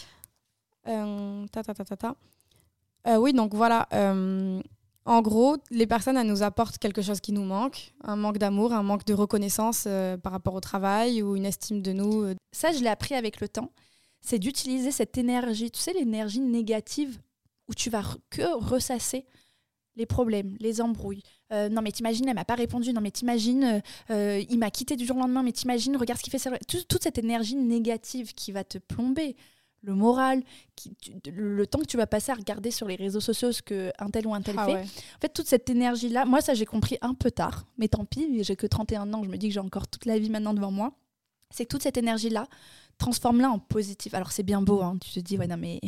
Euh, 0.89 1.47
ta, 1.53 1.63
ta, 1.63 1.75
ta, 1.75 1.85
ta, 1.85 1.97
ta. 1.97 2.17
Euh, 3.07 3.19
oui, 3.19 3.33
donc 3.33 3.55
voilà. 3.55 3.87
En 5.09 5.23
gros, 5.23 5.57
les 5.71 5.87
personnes, 5.87 6.19
elles 6.19 6.27
nous 6.27 6.43
apportent 6.43 6.77
quelque 6.77 7.01
chose 7.01 7.21
qui 7.21 7.33
nous 7.33 7.43
manque, 7.43 7.95
un 8.05 8.15
manque 8.15 8.37
d'amour, 8.37 8.75
un 8.75 8.83
manque 8.83 9.07
de 9.07 9.15
reconnaissance 9.15 9.85
euh, 9.87 10.19
par 10.19 10.33
rapport 10.33 10.53
au 10.53 10.61
travail 10.61 11.23
ou 11.23 11.35
une 11.35 11.47
estime 11.47 11.81
de 11.81 11.95
nous. 11.95 12.25
Euh. 12.25 12.35
Ça, 12.53 12.73
je 12.73 12.81
l'ai 12.81 12.91
appris 12.91 13.15
avec 13.15 13.41
le 13.41 13.49
temps. 13.49 13.73
C'est 14.21 14.39
d'utiliser 14.39 14.91
cette 14.91 15.17
énergie, 15.17 15.71
tu 15.71 15.81
sais, 15.81 15.95
l'énergie 15.95 16.41
négative 16.41 17.19
où 17.69 17.75
tu 17.75 17.89
vas 17.89 18.05
que 18.29 18.43
ressasser 18.63 19.25
les 19.97 20.05
problèmes, 20.05 20.55
les 20.61 20.83
embrouilles. 20.83 21.23
Euh, 21.55 21.71
non 21.71 21.81
mais 21.81 21.91
t'imagines, 21.91 22.29
elle 22.29 22.35
m'a 22.35 22.45
pas 22.45 22.55
répondu. 22.55 22.93
Non 22.93 23.01
mais 23.01 23.11
t'imagines, 23.11 23.81
il 24.11 24.59
m'a 24.59 24.71
quitté 24.71 24.95
du 24.95 25.07
jour 25.07 25.17
au 25.17 25.21
lendemain. 25.21 25.43
Mais 25.43 25.53
t'imagines, 25.53 25.97
regarde 25.97 26.21
ce 26.21 26.25
qu'il 26.25 26.39
fait. 26.39 26.59
toute 26.67 27.03
cette 27.03 27.17
énergie 27.17 27.57
négative 27.57 28.35
qui 28.35 28.53
va 28.53 28.63
te 28.63 28.77
plomber 28.77 29.37
le 29.83 29.95
moral, 29.95 30.43
qui, 30.77 30.97
le 31.33 31.67
temps 31.67 31.79
que 31.79 31.87
tu 31.87 31.97
vas 31.97 32.07
passer 32.07 32.33
à 32.33 32.35
regarder 32.35 32.71
sur 32.71 32.89
les 32.89 32.97
réseaux 32.97 33.21
sociaux 33.21 33.53
ce 33.53 33.63
qu'un 33.63 34.11
tel 34.11 34.27
ou 34.27 34.35
un 34.35 34.43
tel 34.43 34.57
ah 34.59 34.67
fait. 34.67 34.83
En 34.83 35.21
fait, 35.21 35.29
toute 35.29 35.47
cette 35.47 35.71
énergie-là, 35.71 36.25
moi, 36.25 36.41
ça, 36.41 36.55
j'ai 36.55 36.67
compris 36.67 36.99
un 37.01 37.15
peu 37.15 37.31
tard, 37.31 37.65
mais 37.79 37.89
tant 37.89 38.05
pis, 38.05 38.43
j'ai 38.43 38.57
que 38.57 38.67
31 38.67 39.13
ans, 39.15 39.23
je 39.23 39.29
me 39.29 39.37
dis 39.37 39.49
que 39.49 39.55
j'ai 39.55 39.61
encore 39.61 39.89
toute 39.89 40.07
la 40.07 40.19
vie 40.19 40.31
maintenant 40.31 40.55
devant 40.55 40.71
moi. 40.71 40.93
C'est 41.51 41.65
que 41.65 41.71
toute 41.71 41.83
cette 41.83 41.97
énergie-là, 41.97 42.47
transforme-la 42.99 43.51
en 43.51 43.59
positif. 43.59 44.15
Alors, 44.15 44.33
c'est 44.33 44.43
bien 44.43 44.61
beau, 44.61 44.83
hein, 44.83 44.99
tu 45.01 45.11
te 45.13 45.21
dis, 45.21 45.39
ouais, 45.39 45.47
non, 45.47 45.57
mais 45.57 45.81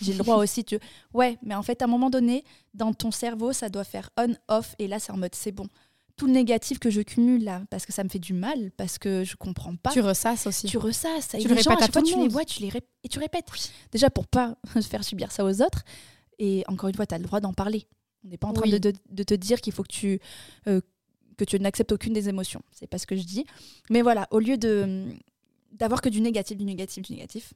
j'ai 0.00 0.12
le 0.12 0.18
droit 0.18 0.36
aussi. 0.36 0.64
Tu... 0.64 0.78
Ouais, 1.14 1.38
mais 1.42 1.54
en 1.54 1.62
fait, 1.62 1.80
à 1.80 1.86
un 1.86 1.88
moment 1.88 2.10
donné, 2.10 2.44
dans 2.74 2.92
ton 2.92 3.10
cerveau, 3.10 3.52
ça 3.52 3.68
doit 3.68 3.84
faire 3.84 4.10
on-off, 4.18 4.74
et 4.78 4.88
là, 4.88 4.98
c'est 4.98 5.12
en 5.12 5.16
mode, 5.16 5.34
c'est 5.34 5.52
bon 5.52 5.68
tout 6.18 6.26
le 6.26 6.32
négatif 6.32 6.78
que 6.78 6.90
je 6.90 7.00
cumule 7.00 7.44
là, 7.44 7.62
parce 7.70 7.86
que 7.86 7.92
ça 7.92 8.02
me 8.04 8.08
fait 8.08 8.18
du 8.18 8.34
mal, 8.34 8.72
parce 8.76 8.98
que 8.98 9.24
je 9.24 9.36
comprends 9.36 9.76
pas. 9.76 9.90
Tu 9.90 10.00
ressasses 10.00 10.46
aussi. 10.46 10.66
Tu 10.66 10.76
ressasses. 10.76 11.28
Tu 11.28 11.48
le 11.48 11.54
répètes 11.54 11.80
à, 11.80 11.88
fois, 11.90 12.02
tu 12.02 12.18
les 12.18 12.28
vois, 12.28 12.44
tu 12.44 12.60
les 12.60 12.68
répètes, 12.68 12.90
et 13.04 13.08
tu 13.08 13.18
répètes. 13.18 13.46
Déjà 13.92 14.10
pour 14.10 14.26
pas 14.26 14.58
faire 14.82 15.04
subir 15.04 15.30
ça 15.32 15.44
aux 15.44 15.62
autres. 15.62 15.84
Et 16.40 16.64
encore 16.66 16.88
une 16.88 16.96
fois, 16.96 17.06
tu 17.06 17.14
as 17.14 17.18
le 17.18 17.24
droit 17.24 17.40
d'en 17.40 17.52
parler. 17.52 17.86
On 18.24 18.28
n'est 18.28 18.36
pas 18.36 18.48
en 18.48 18.52
train 18.52 18.68
de, 18.68 18.78
de, 18.78 19.22
te 19.22 19.34
dire 19.34 19.60
qu'il 19.60 19.72
faut 19.72 19.84
que 19.84 19.92
tu, 19.92 20.20
euh, 20.66 20.80
que 21.36 21.44
tu 21.44 21.58
n'acceptes 21.60 21.92
aucune 21.92 22.12
des 22.12 22.28
émotions. 22.28 22.62
C'est 22.72 22.88
pas 22.88 22.98
ce 22.98 23.06
que 23.06 23.16
je 23.16 23.22
dis. 23.22 23.46
Mais 23.88 24.02
voilà, 24.02 24.26
au 24.30 24.40
lieu 24.40 24.58
de 24.58 25.06
d'avoir 25.72 26.00
que 26.00 26.08
du 26.08 26.20
négatif, 26.20 26.56
du 26.56 26.64
négatif, 26.64 27.04
du 27.04 27.12
négatif, 27.12 27.54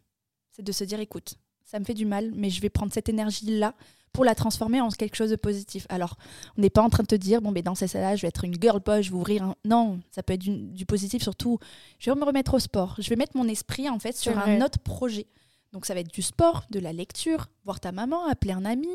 c'est 0.52 0.62
de 0.62 0.70
se 0.70 0.84
dire 0.84 1.00
écoute, 1.00 1.34
ça 1.64 1.80
me 1.80 1.84
fait 1.84 1.94
du 1.94 2.06
mal, 2.06 2.30
mais 2.34 2.50
je 2.50 2.60
vais 2.60 2.70
prendre 2.70 2.92
cette 2.92 3.08
énergie-là 3.08 3.74
pour 4.12 4.24
la 4.24 4.34
transformer 4.34 4.80
en 4.80 4.88
quelque 4.90 5.16
chose 5.16 5.30
de 5.30 5.36
positif. 5.36 5.86
Alors, 5.88 6.16
on 6.58 6.60
n'est 6.60 6.70
pas 6.70 6.82
en 6.82 6.90
train 6.90 7.02
de 7.02 7.08
te 7.08 7.14
dire, 7.14 7.40
bon, 7.40 7.50
mais 7.50 7.62
dans 7.62 7.74
ces 7.74 7.86
là 7.98 8.14
je 8.16 8.22
vais 8.22 8.28
être 8.28 8.44
une 8.44 8.54
girl 8.60 8.80
boss, 8.80 9.06
je 9.06 9.10
vais 9.10 9.16
ouvrir 9.16 9.42
un... 9.42 9.54
Non, 9.64 10.00
ça 10.10 10.22
peut 10.22 10.34
être 10.34 10.42
du, 10.42 10.86
positif 10.86 11.22
surtout. 11.22 11.58
Je 11.98 12.10
vais 12.10 12.18
me 12.18 12.24
remettre 12.24 12.54
au 12.54 12.58
sport. 12.58 12.96
Je 12.98 13.08
vais 13.08 13.16
mettre 13.16 13.36
mon 13.36 13.48
esprit, 13.48 13.88
en 13.88 13.98
fait, 13.98 14.16
sur 14.16 14.38
un 14.38 14.60
autre 14.60 14.78
projet. 14.78 15.26
Donc, 15.72 15.86
ça 15.86 15.94
va 15.94 16.00
être 16.00 16.12
du 16.12 16.22
sport, 16.22 16.64
de 16.70 16.78
la 16.78 16.92
lecture, 16.92 17.48
voir 17.64 17.80
ta 17.80 17.92
maman, 17.92 18.26
appeler 18.26 18.52
un 18.52 18.66
ami, 18.66 18.90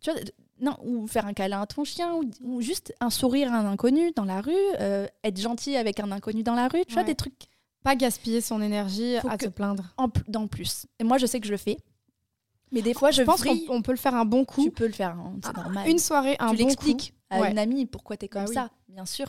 tu 0.00 0.10
vois, 0.10 0.20
non, 0.60 0.76
ou 0.82 1.06
faire 1.06 1.26
un 1.26 1.32
câlin 1.32 1.62
à 1.62 1.66
ton 1.66 1.84
chien, 1.84 2.12
ou, 2.42 2.60
juste 2.60 2.92
un 3.00 3.10
sourire 3.10 3.52
à 3.52 3.58
un 3.58 3.66
inconnu 3.66 4.12
dans 4.14 4.24
la 4.24 4.40
rue, 4.40 4.52
euh, 4.80 5.06
être 5.24 5.40
gentil 5.40 5.76
avec 5.76 6.00
un 6.00 6.10
inconnu 6.12 6.42
dans 6.42 6.54
la 6.54 6.68
rue, 6.68 6.84
tu 6.86 6.94
vois, 6.94 7.04
des 7.04 7.14
trucs. 7.14 7.46
Pas 7.82 7.94
gaspiller 7.94 8.40
son 8.40 8.60
énergie 8.60 9.16
à 9.16 9.38
te 9.38 9.48
plaindre. 9.48 9.94
En, 9.96 10.08
plus. 10.08 10.86
Et 10.98 11.04
moi, 11.04 11.16
je 11.16 11.26
sais 11.26 11.40
que 11.40 11.46
je 11.46 11.52
le 11.52 11.58
fais. 11.58 11.78
Mais 12.72 12.82
des 12.82 12.94
fois, 12.94 13.10
je, 13.10 13.22
pense 13.22 13.42
qu'on 13.42 13.82
peut 13.82 13.92
le 13.92 13.98
faire 13.98 14.14
un 14.14 14.24
bon 14.24 14.44
coup. 14.44 14.62
Tu 14.62 14.70
peux 14.70 14.86
le 14.86 14.92
faire, 14.92 15.10
hein, 15.10 15.34
c'est 15.42 15.50
ah, 15.54 15.62
normal. 15.62 15.88
Une 15.88 15.98
soirée, 15.98 16.36
un 16.38 16.54
tu 16.54 16.64
bon 16.64 16.74
coup. 16.74 16.96
à 17.30 17.50
une 17.50 17.58
amie 17.58 17.86
pourquoi 17.86 18.16
tu 18.16 18.26
es 18.26 18.28
comme 18.28 18.44
bah 18.44 18.52
ça, 18.52 18.70
bien 18.88 19.06
sûr. 19.06 19.26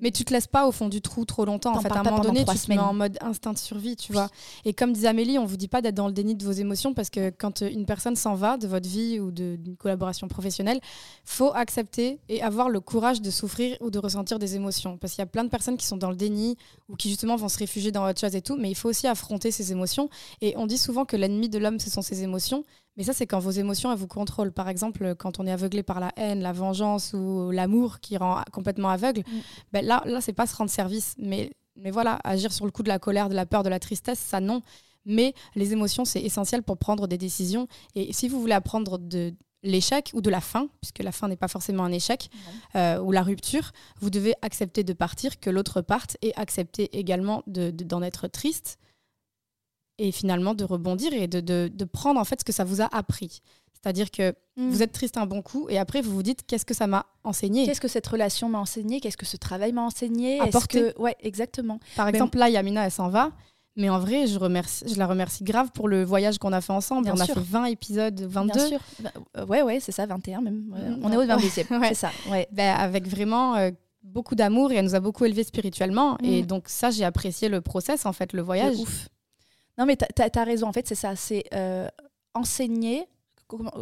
Mais 0.00 0.10
tu 0.10 0.24
te 0.24 0.32
laisses 0.32 0.46
pas 0.46 0.66
au 0.66 0.72
fond 0.72 0.88
du 0.88 1.00
trou 1.00 1.24
trop 1.24 1.44
longtemps. 1.44 1.76
En 1.76 1.80
fait, 1.80 1.90
à 1.90 2.00
un 2.00 2.02
moment 2.02 2.20
donné, 2.20 2.44
tu 2.44 2.58
te 2.58 2.68
mets 2.70 2.78
en 2.78 2.94
mode 2.94 3.18
instinct 3.20 3.52
de 3.52 3.58
survie, 3.58 3.96
tu 3.96 4.12
vois. 4.12 4.28
Et 4.64 4.72
comme 4.72 4.92
disait 4.92 5.08
Amélie, 5.08 5.38
on 5.38 5.44
vous 5.44 5.56
dit 5.56 5.68
pas 5.68 5.82
d'être 5.82 5.94
dans 5.94 6.06
le 6.06 6.12
déni 6.12 6.34
de 6.34 6.44
vos 6.44 6.52
émotions 6.52 6.94
parce 6.94 7.10
que 7.10 7.30
quand 7.30 7.60
une 7.60 7.86
personne 7.86 8.16
s'en 8.16 8.34
va 8.34 8.56
de 8.56 8.66
votre 8.66 8.88
vie 8.88 9.20
ou 9.20 9.30
d'une 9.30 9.76
collaboration 9.76 10.28
professionnelle, 10.28 10.80
faut 11.24 11.52
accepter 11.54 12.18
et 12.28 12.42
avoir 12.42 12.68
le 12.68 12.80
courage 12.80 13.20
de 13.20 13.30
souffrir 13.30 13.76
ou 13.80 13.90
de 13.90 13.98
ressentir 13.98 14.38
des 14.38 14.56
émotions. 14.56 14.96
Parce 14.96 15.12
qu'il 15.12 15.22
y 15.22 15.22
a 15.22 15.26
plein 15.26 15.44
de 15.44 15.50
personnes 15.50 15.76
qui 15.76 15.86
sont 15.86 15.96
dans 15.96 16.10
le 16.10 16.16
déni 16.16 16.56
ou 16.88 16.96
qui 16.96 17.08
justement 17.08 17.36
vont 17.36 17.48
se 17.48 17.58
réfugier 17.58 17.92
dans 17.92 18.08
autre 18.08 18.20
chose 18.20 18.34
et 18.34 18.42
tout. 18.42 18.56
Mais 18.56 18.70
il 18.70 18.74
faut 18.74 18.88
aussi 18.88 19.06
affronter 19.06 19.50
ces 19.50 19.72
émotions. 19.72 20.08
Et 20.40 20.54
on 20.56 20.66
dit 20.66 20.78
souvent 20.78 21.04
que 21.04 21.16
l'ennemi 21.16 21.48
de 21.48 21.58
l'homme, 21.58 21.78
ce 21.78 21.90
sont 21.90 22.02
ses 22.02 22.22
émotions. 22.22 22.64
Mais 22.96 23.04
ça, 23.04 23.12
c'est 23.12 23.26
quand 23.26 23.38
vos 23.38 23.50
émotions, 23.50 23.90
elles 23.92 23.98
vous 23.98 24.06
contrôlent. 24.06 24.52
Par 24.52 24.68
exemple, 24.68 25.14
quand 25.14 25.40
on 25.40 25.46
est 25.46 25.52
aveuglé 25.52 25.82
par 25.82 26.00
la 26.00 26.12
haine, 26.16 26.40
la 26.40 26.52
vengeance 26.52 27.12
ou 27.14 27.50
l'amour 27.50 28.00
qui 28.00 28.16
rend 28.16 28.42
complètement 28.52 28.90
aveugle, 28.90 29.20
mm. 29.20 29.40
ben 29.72 29.84
là, 29.84 30.02
là 30.06 30.20
c'est 30.20 30.32
pas 30.32 30.46
se 30.46 30.56
rendre 30.56 30.70
service. 30.70 31.14
Mais, 31.18 31.50
mais 31.76 31.90
voilà, 31.90 32.18
agir 32.24 32.52
sur 32.52 32.64
le 32.64 32.70
coup 32.70 32.82
de 32.82 32.88
la 32.88 32.98
colère, 32.98 33.28
de 33.28 33.34
la 33.34 33.46
peur, 33.46 33.62
de 33.62 33.68
la 33.68 33.78
tristesse, 33.78 34.18
ça 34.18 34.40
non. 34.40 34.62
Mais 35.06 35.34
les 35.54 35.72
émotions, 35.72 36.04
c'est 36.04 36.20
essentiel 36.20 36.62
pour 36.62 36.76
prendre 36.76 37.06
des 37.06 37.18
décisions. 37.18 37.68
Et 37.94 38.12
si 38.12 38.28
vous 38.28 38.40
voulez 38.40 38.52
apprendre 38.52 38.98
de 38.98 39.32
l'échec 39.62 40.10
ou 40.14 40.20
de 40.20 40.30
la 40.30 40.40
fin, 40.40 40.68
puisque 40.80 41.00
la 41.00 41.12
fin 41.12 41.28
n'est 41.28 41.36
pas 41.36 41.48
forcément 41.48 41.84
un 41.84 41.92
échec, 41.92 42.30
euh, 42.76 42.98
ou 43.00 43.12
la 43.12 43.22
rupture, 43.22 43.72
vous 44.00 44.10
devez 44.10 44.34
accepter 44.42 44.84
de 44.84 44.92
partir, 44.92 45.40
que 45.40 45.50
l'autre 45.50 45.80
parte, 45.80 46.16
et 46.22 46.34
accepter 46.36 46.98
également 46.98 47.42
d'en 47.46 48.00
de, 48.00 48.04
être 48.04 48.28
triste 48.28 48.78
et 50.00 50.12
finalement 50.12 50.54
de 50.54 50.64
rebondir 50.64 51.12
et 51.12 51.28
de, 51.28 51.40
de, 51.40 51.84
prendre 51.84 52.18
en 52.18 52.24
fait 52.24 52.40
ce 52.40 52.44
que 52.44 52.52
ça 52.52 52.64
vous 52.64 52.80
a 52.80 52.88
appris. 52.90 53.42
C'est-à-dire 53.72 54.10
que 54.10 54.34
mm. 54.56 54.70
vous 54.70 54.82
êtes 54.82 54.92
triste 54.92 55.18
un 55.18 55.26
bon 55.26 55.42
coup 55.42 55.66
et 55.68 55.78
après 55.78 56.00
vous 56.00 56.12
vous 56.12 56.22
dites 56.22 56.40
qu'est-ce 56.46 56.64
que 56.64 56.74
ça 56.74 56.86
m'a 56.86 57.06
enseigné? 57.22 57.66
Qu'est-ce 57.66 57.82
que 57.82 57.88
cette 57.88 58.06
relation 58.06 58.48
m'a 58.48 58.58
enseigné? 58.58 59.00
Qu'est-ce 59.00 59.18
que 59.18 59.26
ce 59.26 59.36
travail 59.36 59.72
m'a 59.72 59.82
enseigné? 59.82 60.40
Apporté. 60.40 60.92
Que... 60.92 61.00
Ouais, 61.00 61.16
exactement. 61.20 61.80
Par 61.96 62.08
exemple, 62.08 62.38
là, 62.38 62.48
Yamina, 62.48 62.86
elle 62.86 62.90
s'en 62.90 63.08
va. 63.08 63.32
Mais 63.76 63.88
en 63.88 63.98
vrai, 63.98 64.26
je, 64.26 64.38
remercie, 64.38 64.84
je 64.88 64.98
la 64.98 65.06
remercie 65.06 65.44
grave 65.44 65.70
pour 65.72 65.86
le 65.86 66.02
voyage 66.02 66.38
qu'on 66.38 66.52
a 66.52 66.60
fait 66.60 66.72
ensemble. 66.72 67.10
on 67.14 67.20
a 67.20 67.26
fait 67.26 67.38
20 67.38 67.66
épisodes, 67.66 68.20
22. 68.20 68.52
Bien 68.52 68.66
sûr. 68.66 68.80
Bah, 69.00 69.12
euh, 69.36 69.46
ouais, 69.46 69.62
ouais, 69.62 69.80
c'est 69.80 69.92
ça, 69.92 70.06
21 70.06 70.40
même. 70.40 70.64
Mm. 70.66 71.00
on 71.02 71.12
est 71.12 71.16
au 71.16 71.24
22e, 71.24 71.78
ouais. 71.80 71.88
c'est 71.90 71.94
ça. 71.94 72.10
Ouais. 72.30 72.48
Ben, 72.50 72.74
avec 72.74 73.06
vraiment 73.06 73.56
euh, 73.56 73.70
beaucoup 74.02 74.34
d'amour 74.34 74.72
et 74.72 74.76
elle 74.76 74.84
nous 74.84 74.94
a 74.96 75.00
beaucoup 75.00 75.24
élevés 75.24 75.44
spirituellement. 75.44 76.18
Et 76.22 76.42
mm. 76.42 76.46
donc 76.46 76.64
ça, 76.68 76.90
j'ai 76.90 77.04
apprécié 77.04 77.48
le 77.48 77.60
process, 77.60 78.06
en 78.06 78.12
fait, 78.12 78.32
le 78.32 78.42
voyage. 78.42 78.78
Ouf. 78.78 79.08
Non, 79.78 79.86
mais 79.86 79.96
tu 79.96 80.04
as, 80.22 80.44
raison. 80.44 80.66
En 80.66 80.72
fait, 80.72 80.86
c'est 80.86 80.94
ça. 80.94 81.16
C'est 81.16 81.44
euh, 81.54 81.88
enseigner. 82.34 83.06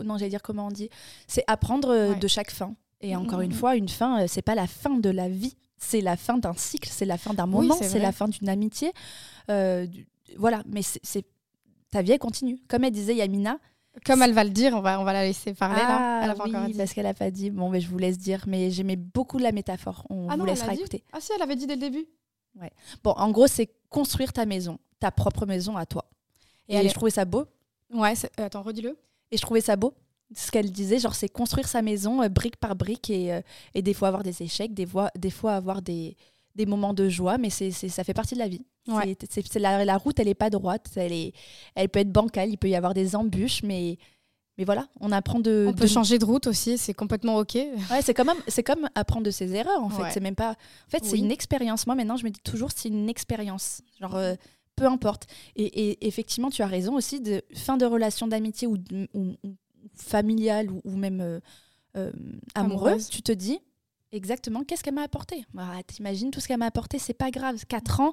non, 0.05 0.19
j'allais 0.19 0.31
dire 0.31 0.43
comment 0.43 0.67
on 0.67 0.71
dit. 0.71 0.91
C'est 1.27 1.45
apprendre 1.47 1.91
euh, 1.91 2.15
de 2.15 2.29
chaque 2.29 2.51
fin. 2.51 2.75
Et 3.01 3.15
mm, 3.15 3.19
encore 3.19 3.41
mm, 3.41 3.43
une 3.43 3.51
mm. 3.51 3.55
fois, 3.55 3.77
une 3.77 3.89
fin, 3.89 4.23
euh, 4.23 4.27
c'est 4.29 4.43
pas 4.43 4.55
la 4.55 4.67
fin 4.67 4.97
de 4.97 5.11
la 5.11 5.29
vie. 5.29 5.57
C'est 5.77 6.01
la 6.01 6.17
fin 6.17 6.39
d'un 6.39 6.55
cycle, 6.55 6.89
c'est 6.91 7.05
la 7.05 7.19
fin 7.19 7.35
d'un 7.35 7.47
moment, 7.47 7.77
c'est 7.81 8.01
la 8.01 8.11
fin 8.11 8.27
d'une 8.27 8.49
amitié. 8.49 8.93
voilà, 9.47 10.63
mais 10.67 10.83
c'est 10.83 11.25
ta 11.91 12.03
vie, 12.03 12.13
elle 12.13 12.19
continue. 12.19 12.59
Comme 12.69 12.83
elle 12.83 12.93
disait 12.93 13.15
Yamina, 13.15 13.59
comme 14.05 14.23
elle 14.23 14.33
va 14.33 14.45
le 14.45 14.51
dire, 14.51 14.75
on 14.75 14.81
va, 14.81 15.01
on 15.01 15.05
va 15.05 15.13
la 15.13 15.25
laisser 15.25 15.55
parler 15.55 15.81
là. 15.81 16.21
Elle 16.23 16.31
a 16.31 16.35
oui, 16.35 16.55
encore 16.55 16.69
parce 16.77 16.93
qu'elle 16.93 17.05
n'a 17.05 17.15
pas 17.15 17.31
dit. 17.31 17.51
Bon, 17.51 17.69
mais 17.69 17.81
je 17.81 17.89
vous 17.89 17.99
laisse 17.99 18.19
dire. 18.19 18.45
Mais 18.47 18.71
j'aimais 18.71 18.97
beaucoup 18.97 19.39
la 19.39 19.53
métaphore. 19.53 20.05
On 20.11 20.29
ah 20.29 20.37
vous 20.37 20.45
laissera 20.45 20.75
écouter. 20.75 21.05
Ah 21.13 21.19
si, 21.21 21.33
elle 21.35 21.43
avait 21.43 21.57
dit 21.57 21.67
dès 21.67 21.75
le 21.75 21.81
début. 21.81 22.07
Ouais. 22.61 22.73
Bon, 23.05 23.13
en 23.13 23.31
gros, 23.31 23.47
c'est 23.47 23.71
construire 23.89 24.33
ta 24.33 24.47
maison 24.47 24.79
ta 24.99 25.11
propre 25.11 25.47
maison 25.47 25.77
à 25.77 25.87
toi. 25.87 26.05
Et, 26.69 26.87
je 26.87 26.95
trouvais 26.95 27.11
ça 27.11 27.25
beau. 27.25 27.47
Ouais, 27.93 28.13
euh, 28.25 28.45
attends, 28.45 28.63
redis-le. 28.63 28.99
Et 29.31 29.37
je 29.37 29.43
trouvais 29.43 29.61
ça 29.61 29.77
beau. 29.77 29.95
Ce 30.35 30.51
qu'elle 30.51 30.71
disait, 30.71 30.99
genre, 30.99 31.15
c'est 31.15 31.29
construire 31.29 31.67
sa 31.69 31.81
maison 31.81 32.23
euh, 32.23 32.29
brique 32.29 32.57
par 32.57 32.77
brique 32.77 33.09
et, 33.09 33.33
euh, 33.33 33.41
et, 33.75 33.81
des 33.81 33.95
fois 33.95 34.09
avoir 34.09 34.23
des 34.23 34.43
échecs, 34.43 34.75
des 34.75 34.85
fois, 34.85 35.11
des 35.17 35.31
fois 35.31 35.55
avoir 35.55 35.81
des, 35.81 36.17
des 36.55 36.67
moments 36.67 36.93
de 36.93 37.09
joie, 37.09 37.39
mais 37.39 37.49
c'est, 37.49 37.71
ça 37.71 38.05
fait 38.05 38.13
partie 38.13 38.35
de 38.35 38.41
la 38.41 38.49
vie. 38.49 38.65
Ouais. 38.87 39.17
C'est, 39.31 39.55
la, 39.57 39.85
la, 39.85 39.97
route, 39.97 40.19
elle 40.19 40.27
n'est 40.27 40.35
pas 40.35 40.51
droite, 40.51 40.91
elle, 40.97 41.13
est, 41.13 41.33
elle 41.75 41.89
peut 41.89 42.01
être 42.01 42.13
bancale, 42.13 42.51
il 42.51 42.59
peut 42.59 42.69
y 42.69 42.75
avoir 42.75 42.95
des 42.95 43.17
embûches, 43.17 43.63
mais, 43.63 43.99
mais 44.59 44.65
voilà, 44.65 44.89
on 45.01 45.13
apprend 45.13 45.39
de. 45.39 45.67
On 45.69 45.73
peut 45.73 45.87
changer 45.87 46.19
de 46.19 46.25
route 46.25 46.49
aussi, 46.49 46.77
c'est 46.77 46.95
complètement 46.95 47.37
ok. 47.37 47.55
Ouais, 47.55 48.03
c'est 48.03 48.13
comme 48.13 48.33
c'est 48.49 48.65
comme 48.65 48.89
apprendre 48.95 49.25
de 49.25 49.31
ses 49.31 49.55
erreurs 49.55 49.83
en 49.83 49.89
fait. 49.89 50.11
C'est 50.13 50.21
même 50.21 50.35
pas. 50.35 50.51
En 50.51 50.91
fait, 50.91 51.05
c'est 51.05 51.17
une 51.17 51.31
expérience. 51.31 51.87
Moi 51.87 51.95
maintenant, 51.95 52.17
je 52.17 52.25
me 52.25 52.31
dis 52.31 52.41
toujours, 52.41 52.71
c'est 52.75 52.89
une 52.89 53.09
expérience. 53.09 53.83
Genre, 54.01 54.19
peu 54.79 54.87
importe. 54.87 55.27
Et, 55.57 56.07
effectivement, 56.07 56.51
tu 56.51 56.63
as 56.63 56.67
raison 56.67 56.95
aussi, 56.95 57.21
de 57.21 57.43
fin 57.55 57.77
de 57.77 57.85
relation 57.85 58.27
d'amitié 58.29 58.67
ou, 58.69 58.77
familiale 59.95 60.71
ou, 60.71 60.97
même 60.97 61.21
euh, 61.21 61.41
euh, 61.97 62.13
amoureuse, 62.55 63.09
tu 63.09 63.23
te 63.23 63.33
dis 63.33 63.59
exactement 64.13 64.65
qu'est-ce 64.65 64.83
qu'elle 64.83 64.95
m'a 64.95 65.03
apporté? 65.03 65.45
Bah, 65.53 65.71
T'imagines 65.87 66.31
tout 66.31 66.41
ce 66.41 66.49
qu'elle 66.49 66.59
m'a 66.59 66.67
apporté, 66.67 66.99
c'est 66.99 67.15
pas 67.15 67.31
grave. 67.31 67.65
Quatre 67.67 68.01
ans, 68.01 68.13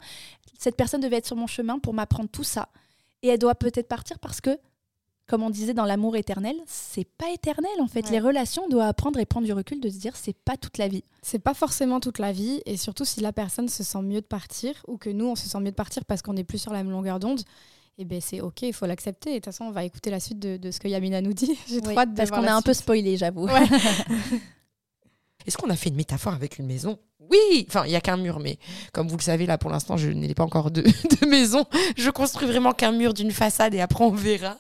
cette 0.58 0.76
personne 0.76 1.02
devait 1.02 1.18
être 1.18 1.28
sur 1.28 1.36
mon 1.36 1.48
chemin 1.48 1.80
pour 1.80 1.94
m'apprendre 1.94 2.30
tout 2.30 2.44
ça. 2.44 2.70
Et 3.22 3.30
elle 3.30 3.40
doit 3.40 3.56
peut-être 3.56 3.88
partir 3.88 4.20
parce 4.20 4.42
que 4.42 4.58
comme 5.28 5.42
on 5.42 5.50
disait 5.50 5.74
dans 5.74 5.86
l'amour 5.86 6.16
éternel, 6.16 6.56
c'est 6.68 7.08
pas 7.18 7.32
éternel 7.32 7.72
en 7.80 7.88
fait. 7.88 8.10
Les 8.12 8.20
relations, 8.20 8.64
on 8.66 8.70
doit 8.70 8.86
apprendre 8.86 9.20
et 9.20 9.26
prendre 9.26 9.46
du 9.46 9.54
recul 9.54 9.80
de 9.80 9.90
se 9.90 9.98
dire 9.98 10.16
c'est 10.16 10.38
pas 10.38 10.56
toute 10.58 10.78
la 10.78 10.88
vie. 10.88 11.04
C'est 11.22 11.40
pas 11.40 11.54
forcément 11.54 12.00
toute 12.00 12.20
la 12.20 12.32
vie 12.32 12.62
et 12.66 12.78
surtout 12.78 13.06
si 13.06 13.22
la 13.22 13.34
personne 13.34 13.68
se 13.68 13.84
sent 13.84 14.02
mieux 14.02 14.22
de 14.22 14.28
partir 14.28 14.76
ou 14.88 14.98
que 14.98 15.10
nous 15.10 15.26
on 15.26 15.36
se 15.36 15.50
sent 15.50 15.60
mieux 15.60 15.72
de 15.72 15.76
partir 15.76 16.06
parce 16.06 16.22
qu'on 16.22 16.34
n'est 16.34 16.44
plus 16.44 16.60
sur 16.60 16.74
la 16.74 16.84
même 16.84 16.92
longueur 16.92 17.20
d'onde, 17.20 17.42
et 17.98 18.02
eh 18.02 18.06
ben 18.06 18.20
c'est 18.20 18.42
ok, 18.42 18.64
il 18.64 18.74
faut 18.74 18.86
l'accepter. 18.86 19.30
Et 19.30 19.34
de 19.36 19.38
toute 19.38 19.46
façon, 19.46 19.64
on 19.64 19.72
va 19.72 19.86
écouter 19.86 20.10
la 20.10 20.20
suite 20.20 20.38
de, 20.38 20.70
ce 20.70 20.82
que 20.82 20.90
Yamina 20.90 21.22
nous 21.22 21.32
dit. 21.32 21.58
J'ai 21.70 21.80
trop 21.80 21.98
hâte 21.98 22.10
Parce 22.14 22.30
qu'on 22.30 22.46
a 22.46 22.54
un 22.54 22.62
peu 22.62 22.74
spoilé, 22.74 23.16
j'avoue. 23.16 23.48
Est-ce 25.48 25.58
qu'on 25.58 25.70
a 25.70 25.78
fait 25.78 25.88
une 25.90 25.96
métaphore 25.96 26.34
avec 26.34 26.58
une 26.58 26.66
maison? 26.66 27.00
Oui 27.32 27.66
Enfin, 27.70 27.86
il 27.86 27.90
n'y 27.92 27.96
a 27.96 28.02
qu'un 28.02 28.18
mur, 28.18 28.40
mais 28.40 28.60
comme 28.92 29.08
vous 29.08 29.16
le 29.16 29.22
savez, 29.22 29.46
là, 29.46 29.58
pour 29.58 29.70
l'instant, 29.70 29.96
je 29.96 30.10
n'ai 30.10 30.34
pas 30.34 30.44
encore 30.44 30.72
de, 30.72 30.82
de 31.22 31.26
maison. 31.26 31.66
Je 31.96 32.10
construis 32.10 32.48
vraiment 32.48 32.74
qu'un 32.74 32.92
mur 32.92 33.14
d'une 33.14 33.32
façade 33.32 33.74
et 33.74 33.80
après, 33.80 34.04
on 34.04 34.12
verra. 34.12 34.58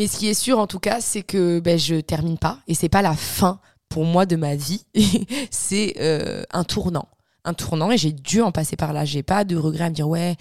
Mais 0.00 0.06
ce 0.06 0.16
qui 0.16 0.28
est 0.28 0.34
sûr, 0.34 0.58
en 0.58 0.66
tout 0.66 0.78
cas, 0.78 1.02
c'est 1.02 1.22
que 1.22 1.60
ben, 1.60 1.78
je 1.78 1.96
termine 1.96 2.38
pas 2.38 2.60
et 2.66 2.72
c'est 2.72 2.88
pas 2.88 3.02
la 3.02 3.14
fin 3.14 3.60
pour 3.90 4.06
moi 4.06 4.24
de 4.24 4.34
ma 4.34 4.56
vie. 4.56 4.86
c'est 5.50 5.92
euh, 6.00 6.42
un 6.52 6.64
tournant. 6.64 7.06
Un 7.44 7.52
tournant 7.52 7.90
et 7.90 7.98
j'ai 7.98 8.12
dû 8.12 8.40
en 8.40 8.50
passer 8.50 8.76
par 8.76 8.94
là. 8.94 9.04
J'ai 9.04 9.22
pas 9.22 9.44
de 9.44 9.58
regret 9.58 9.84
à 9.84 9.90
me 9.90 9.94
dire 9.94 10.08
ouais. 10.08 10.36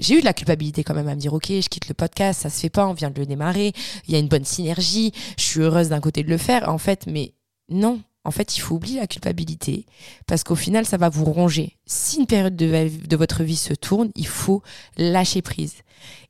J'ai 0.00 0.16
eu 0.16 0.20
de 0.20 0.24
la 0.24 0.32
culpabilité 0.32 0.82
quand 0.82 0.94
même 0.94 1.06
à 1.06 1.14
me 1.14 1.20
dire 1.20 1.32
ok, 1.32 1.46
je 1.46 1.68
quitte 1.68 1.86
le 1.86 1.94
podcast, 1.94 2.40
ça 2.40 2.50
se 2.50 2.58
fait 2.58 2.70
pas, 2.70 2.88
on 2.88 2.92
vient 2.92 3.12
de 3.12 3.20
le 3.20 3.24
démarrer. 3.24 3.72
Il 4.08 4.14
y 4.14 4.16
a 4.16 4.18
une 4.18 4.26
bonne 4.26 4.44
synergie. 4.44 5.12
Je 5.38 5.44
suis 5.44 5.60
heureuse 5.60 5.90
d'un 5.90 6.00
côté 6.00 6.24
de 6.24 6.28
le 6.28 6.36
faire 6.36 6.68
en 6.68 6.78
fait, 6.78 7.06
mais 7.06 7.34
non. 7.68 8.00
En 8.24 8.30
fait, 8.30 8.56
il 8.56 8.60
faut 8.60 8.74
oublier 8.76 9.00
la 9.00 9.06
culpabilité 9.06 9.86
parce 10.26 10.44
qu'au 10.44 10.54
final, 10.54 10.86
ça 10.86 10.96
va 10.96 11.08
vous 11.08 11.24
ronger. 11.24 11.76
Si 11.86 12.18
une 12.18 12.26
période 12.26 12.56
de, 12.56 13.06
de 13.06 13.16
votre 13.16 13.42
vie 13.42 13.56
se 13.56 13.74
tourne, 13.74 14.10
il 14.16 14.26
faut 14.26 14.62
lâcher 14.96 15.42
prise. 15.42 15.74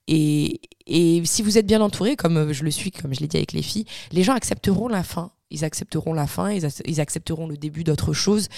Et, 0.07 0.61
et 0.87 1.22
si 1.24 1.42
vous 1.42 1.57
êtes 1.57 1.66
bien 1.66 1.80
entouré, 1.80 2.16
comme 2.16 2.37
euh, 2.37 2.52
je 2.52 2.64
le 2.64 2.70
suis, 2.70 2.90
comme 2.90 3.14
je 3.14 3.20
l'ai 3.20 3.28
dit 3.28 3.37
avec 3.37 3.52
les 3.52 3.62
filles, 3.62 3.87
les 4.12 4.22
gens 4.22 4.35
accepteront 4.35 4.88
la 4.88 5.02
fin. 5.02 5.30
Ils 5.50 5.64
accepteront 5.64 6.14
la 6.14 6.26
fin, 6.26 6.50
ils, 6.50 7.00
accepteront 7.00 7.46
le 7.46 7.57
début 7.57 7.85
d'autre 7.85 8.12
chose, 8.12 8.48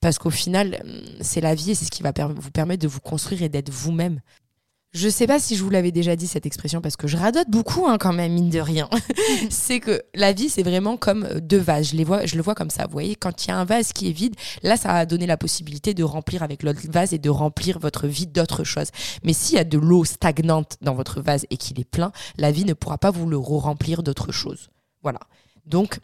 parce 0.00 0.18
qu'au 0.18 0.30
final, 0.30 0.80
hum, 0.84 1.02
c'est 1.20 1.42
la 1.42 1.54
vie 1.54 1.72
et 1.72 1.74
c'est 1.74 1.84
ce 1.84 1.90
qui 1.90 2.02
va 2.02 2.12
vous 2.12 2.50
permettre 2.50 2.82
de 2.82 2.88
vous 2.88 3.00
construire 3.00 3.42
et 3.42 3.48
d'être 3.48 3.70
vous-même. 3.70 4.20
Je 4.96 5.10
sais 5.10 5.26
pas 5.26 5.38
si 5.38 5.56
je 5.56 5.62
vous 5.62 5.68
l'avais 5.68 5.92
déjà 5.92 6.16
dit 6.16 6.26
cette 6.26 6.46
expression 6.46 6.80
parce 6.80 6.96
que 6.96 7.06
je 7.06 7.18
radote 7.18 7.50
beaucoup 7.50 7.86
hein, 7.86 7.98
quand 7.98 8.14
même 8.14 8.32
mine 8.32 8.48
de 8.48 8.60
rien. 8.60 8.88
c'est 9.50 9.78
que 9.78 10.02
la 10.14 10.32
vie 10.32 10.48
c'est 10.48 10.62
vraiment 10.62 10.96
comme 10.96 11.28
deux 11.40 11.58
vases. 11.58 11.90
Je 11.90 11.96
les 11.96 12.04
vois, 12.04 12.24
je 12.24 12.34
le 12.34 12.42
vois 12.42 12.54
comme 12.54 12.70
ça. 12.70 12.86
Vous 12.86 12.92
voyez, 12.92 13.14
quand 13.14 13.44
il 13.44 13.48
y 13.48 13.50
a 13.50 13.58
un 13.58 13.66
vase 13.66 13.92
qui 13.92 14.08
est 14.08 14.12
vide, 14.12 14.36
là 14.62 14.78
ça 14.78 14.88
va 14.88 15.04
donner 15.04 15.26
la 15.26 15.36
possibilité 15.36 15.92
de 15.92 16.02
remplir 16.02 16.42
avec 16.42 16.62
l'autre 16.62 16.80
vase 16.88 17.12
et 17.12 17.18
de 17.18 17.28
remplir 17.28 17.78
votre 17.78 18.06
vie 18.06 18.26
d'autres 18.26 18.64
choses. 18.64 18.88
Mais 19.22 19.34
s'il 19.34 19.56
y 19.56 19.60
a 19.60 19.64
de 19.64 19.76
l'eau 19.76 20.06
stagnante 20.06 20.78
dans 20.80 20.94
votre 20.94 21.20
vase 21.20 21.44
et 21.50 21.58
qu'il 21.58 21.78
est 21.78 21.84
plein, 21.84 22.10
la 22.38 22.50
vie 22.50 22.64
ne 22.64 22.72
pourra 22.72 22.96
pas 22.96 23.10
vous 23.10 23.28
le 23.28 23.36
remplir 23.36 24.02
d'autres 24.02 24.32
choses. 24.32 24.70
Voilà. 25.02 25.20
Donc 25.66 25.98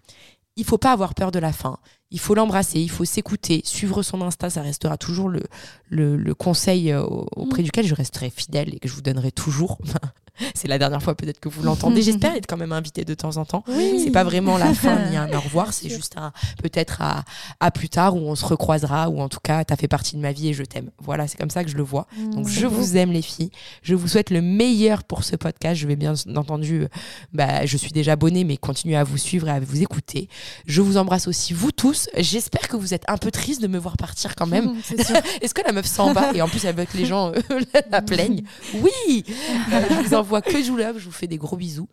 il 0.56 0.66
faut 0.66 0.76
pas 0.76 0.92
avoir 0.92 1.14
peur 1.14 1.32
de 1.32 1.38
la 1.38 1.52
fin. 1.52 1.78
Il 2.12 2.20
faut 2.20 2.34
l'embrasser, 2.34 2.78
il 2.78 2.90
faut 2.90 3.04
s'écouter, 3.04 3.62
suivre 3.64 4.02
son 4.02 4.22
instinct, 4.22 4.50
ça 4.50 4.62
restera 4.62 4.96
toujours 4.96 5.28
le, 5.28 5.42
le, 5.88 6.34
conseil 6.34 6.92
euh, 6.92 7.02
auprès 7.02 7.62
mm. 7.62 7.64
duquel 7.64 7.86
je 7.86 7.94
resterai 7.94 8.30
fidèle 8.30 8.74
et 8.74 8.78
que 8.78 8.88
je 8.88 8.94
vous 8.94 9.02
donnerai 9.02 9.32
toujours. 9.32 9.78
c'est 10.54 10.68
la 10.68 10.78
dernière 10.78 11.02
fois 11.02 11.14
peut-être 11.14 11.40
que 11.40 11.48
vous 11.48 11.62
l'entendez. 11.62 12.02
J'espère 12.12 12.34
être 12.34 12.46
quand 12.46 12.56
même 12.56 12.72
invité 12.72 13.04
de 13.04 13.14
temps 13.14 13.36
en 13.36 13.44
temps. 13.44 13.64
C'est 13.66 14.10
pas 14.10 14.24
vraiment 14.24 14.58
la 14.58 14.72
fin 14.74 14.96
ni 15.10 15.16
un 15.16 15.32
au 15.32 15.40
revoir, 15.40 15.72
c'est 15.72 15.88
juste 15.88 16.14
un 16.16 16.32
peut-être 16.62 17.00
à, 17.02 17.24
à, 17.60 17.70
plus 17.70 17.88
tard 17.88 18.16
où 18.16 18.20
on 18.20 18.34
se 18.34 18.44
recroisera 18.44 19.08
ou 19.08 19.20
en 19.20 19.28
tout 19.28 19.40
cas 19.42 19.64
tu 19.64 19.72
as 19.72 19.76
fait 19.76 19.88
partie 19.88 20.16
de 20.16 20.20
ma 20.20 20.32
vie 20.32 20.48
et 20.48 20.54
je 20.54 20.62
t'aime. 20.62 20.90
Voilà, 20.98 21.26
c'est 21.26 21.38
comme 21.38 21.50
ça 21.50 21.64
que 21.64 21.70
je 21.70 21.76
le 21.76 21.82
vois. 21.82 22.06
Mm, 22.16 22.34
Donc 22.34 22.48
je 22.48 22.66
vous 22.66 22.96
aime 22.96 23.12
les 23.12 23.22
filles. 23.22 23.50
Je 23.82 23.94
vous 23.94 24.08
souhaite 24.08 24.30
le 24.30 24.42
meilleur 24.42 25.04
pour 25.04 25.24
ce 25.24 25.36
podcast. 25.36 25.80
Je 25.80 25.86
vais 25.86 25.96
bien 25.96 26.14
entendu, 26.36 26.86
bah, 27.32 27.64
je 27.66 27.76
suis 27.76 27.92
déjà 27.92 28.12
abonnée 28.12 28.44
mais 28.44 28.56
continuez 28.56 28.96
à 28.96 29.04
vous 29.04 29.18
suivre 29.18 29.48
et 29.48 29.52
à 29.52 29.60
vous 29.60 29.82
écouter. 29.82 30.28
Je 30.66 30.80
vous 30.80 30.96
embrasse 30.96 31.28
aussi 31.28 31.52
vous 31.52 31.72
tous. 31.72 32.08
J'espère 32.16 32.68
que 32.68 32.76
vous 32.76 32.94
êtes 32.94 33.04
un 33.08 33.16
peu 33.18 33.30
triste 33.30 33.62
de 33.62 33.66
me 33.66 33.78
voir 33.78 33.96
partir 33.96 34.34
quand 34.34 34.46
même. 34.46 34.74
Est-ce 35.40 35.54
que 35.54 35.62
la 35.64 35.72
meuf 35.72 35.86
s'en 35.86 36.12
va? 36.12 36.32
Et 36.34 36.42
en 36.42 36.48
plus 36.48 36.64
avec 36.66 36.94
les 36.94 37.06
gens 37.06 37.32
euh, 37.32 37.60
la 37.90 38.02
plaignent 38.02 38.42
Oui. 38.74 39.24
Euh, 39.72 39.80
je 39.90 40.08
vous 40.08 40.14
envoie 40.22 40.40
que 40.40 40.62
je 40.62 40.70
vous 40.70 40.76
love, 40.76 40.98
je 40.98 41.04
vous 41.04 41.12
fais 41.12 41.26
des 41.26 41.36
gros 41.36 41.56
bisous. 41.56 41.88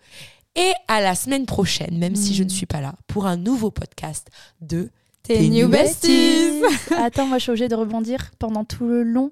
Et 0.55 0.71
à 0.87 1.01
la 1.01 1.15
semaine 1.15 1.45
prochaine, 1.45 1.97
même 1.97 2.15
si 2.15 2.33
je 2.35 2.43
ne 2.43 2.47
mm. 2.47 2.51
suis 2.51 2.65
pas 2.65 2.79
là, 2.79 2.93
pour 3.07 3.25
un 3.25 3.37
nouveau 3.37 3.71
podcast 3.71 4.29
de 4.61 4.89
Tes 5.23 5.49
New 5.49 5.67
Besties. 5.67 6.61
Attends, 6.95 7.25
moi 7.25 7.39
je 7.39 7.43
suis 7.43 7.49
obligée 7.49 7.67
de 7.67 7.75
rebondir 7.75 8.31
pendant 8.37 8.63
tout 8.65 8.87
le 8.87 9.03
long. 9.03 9.31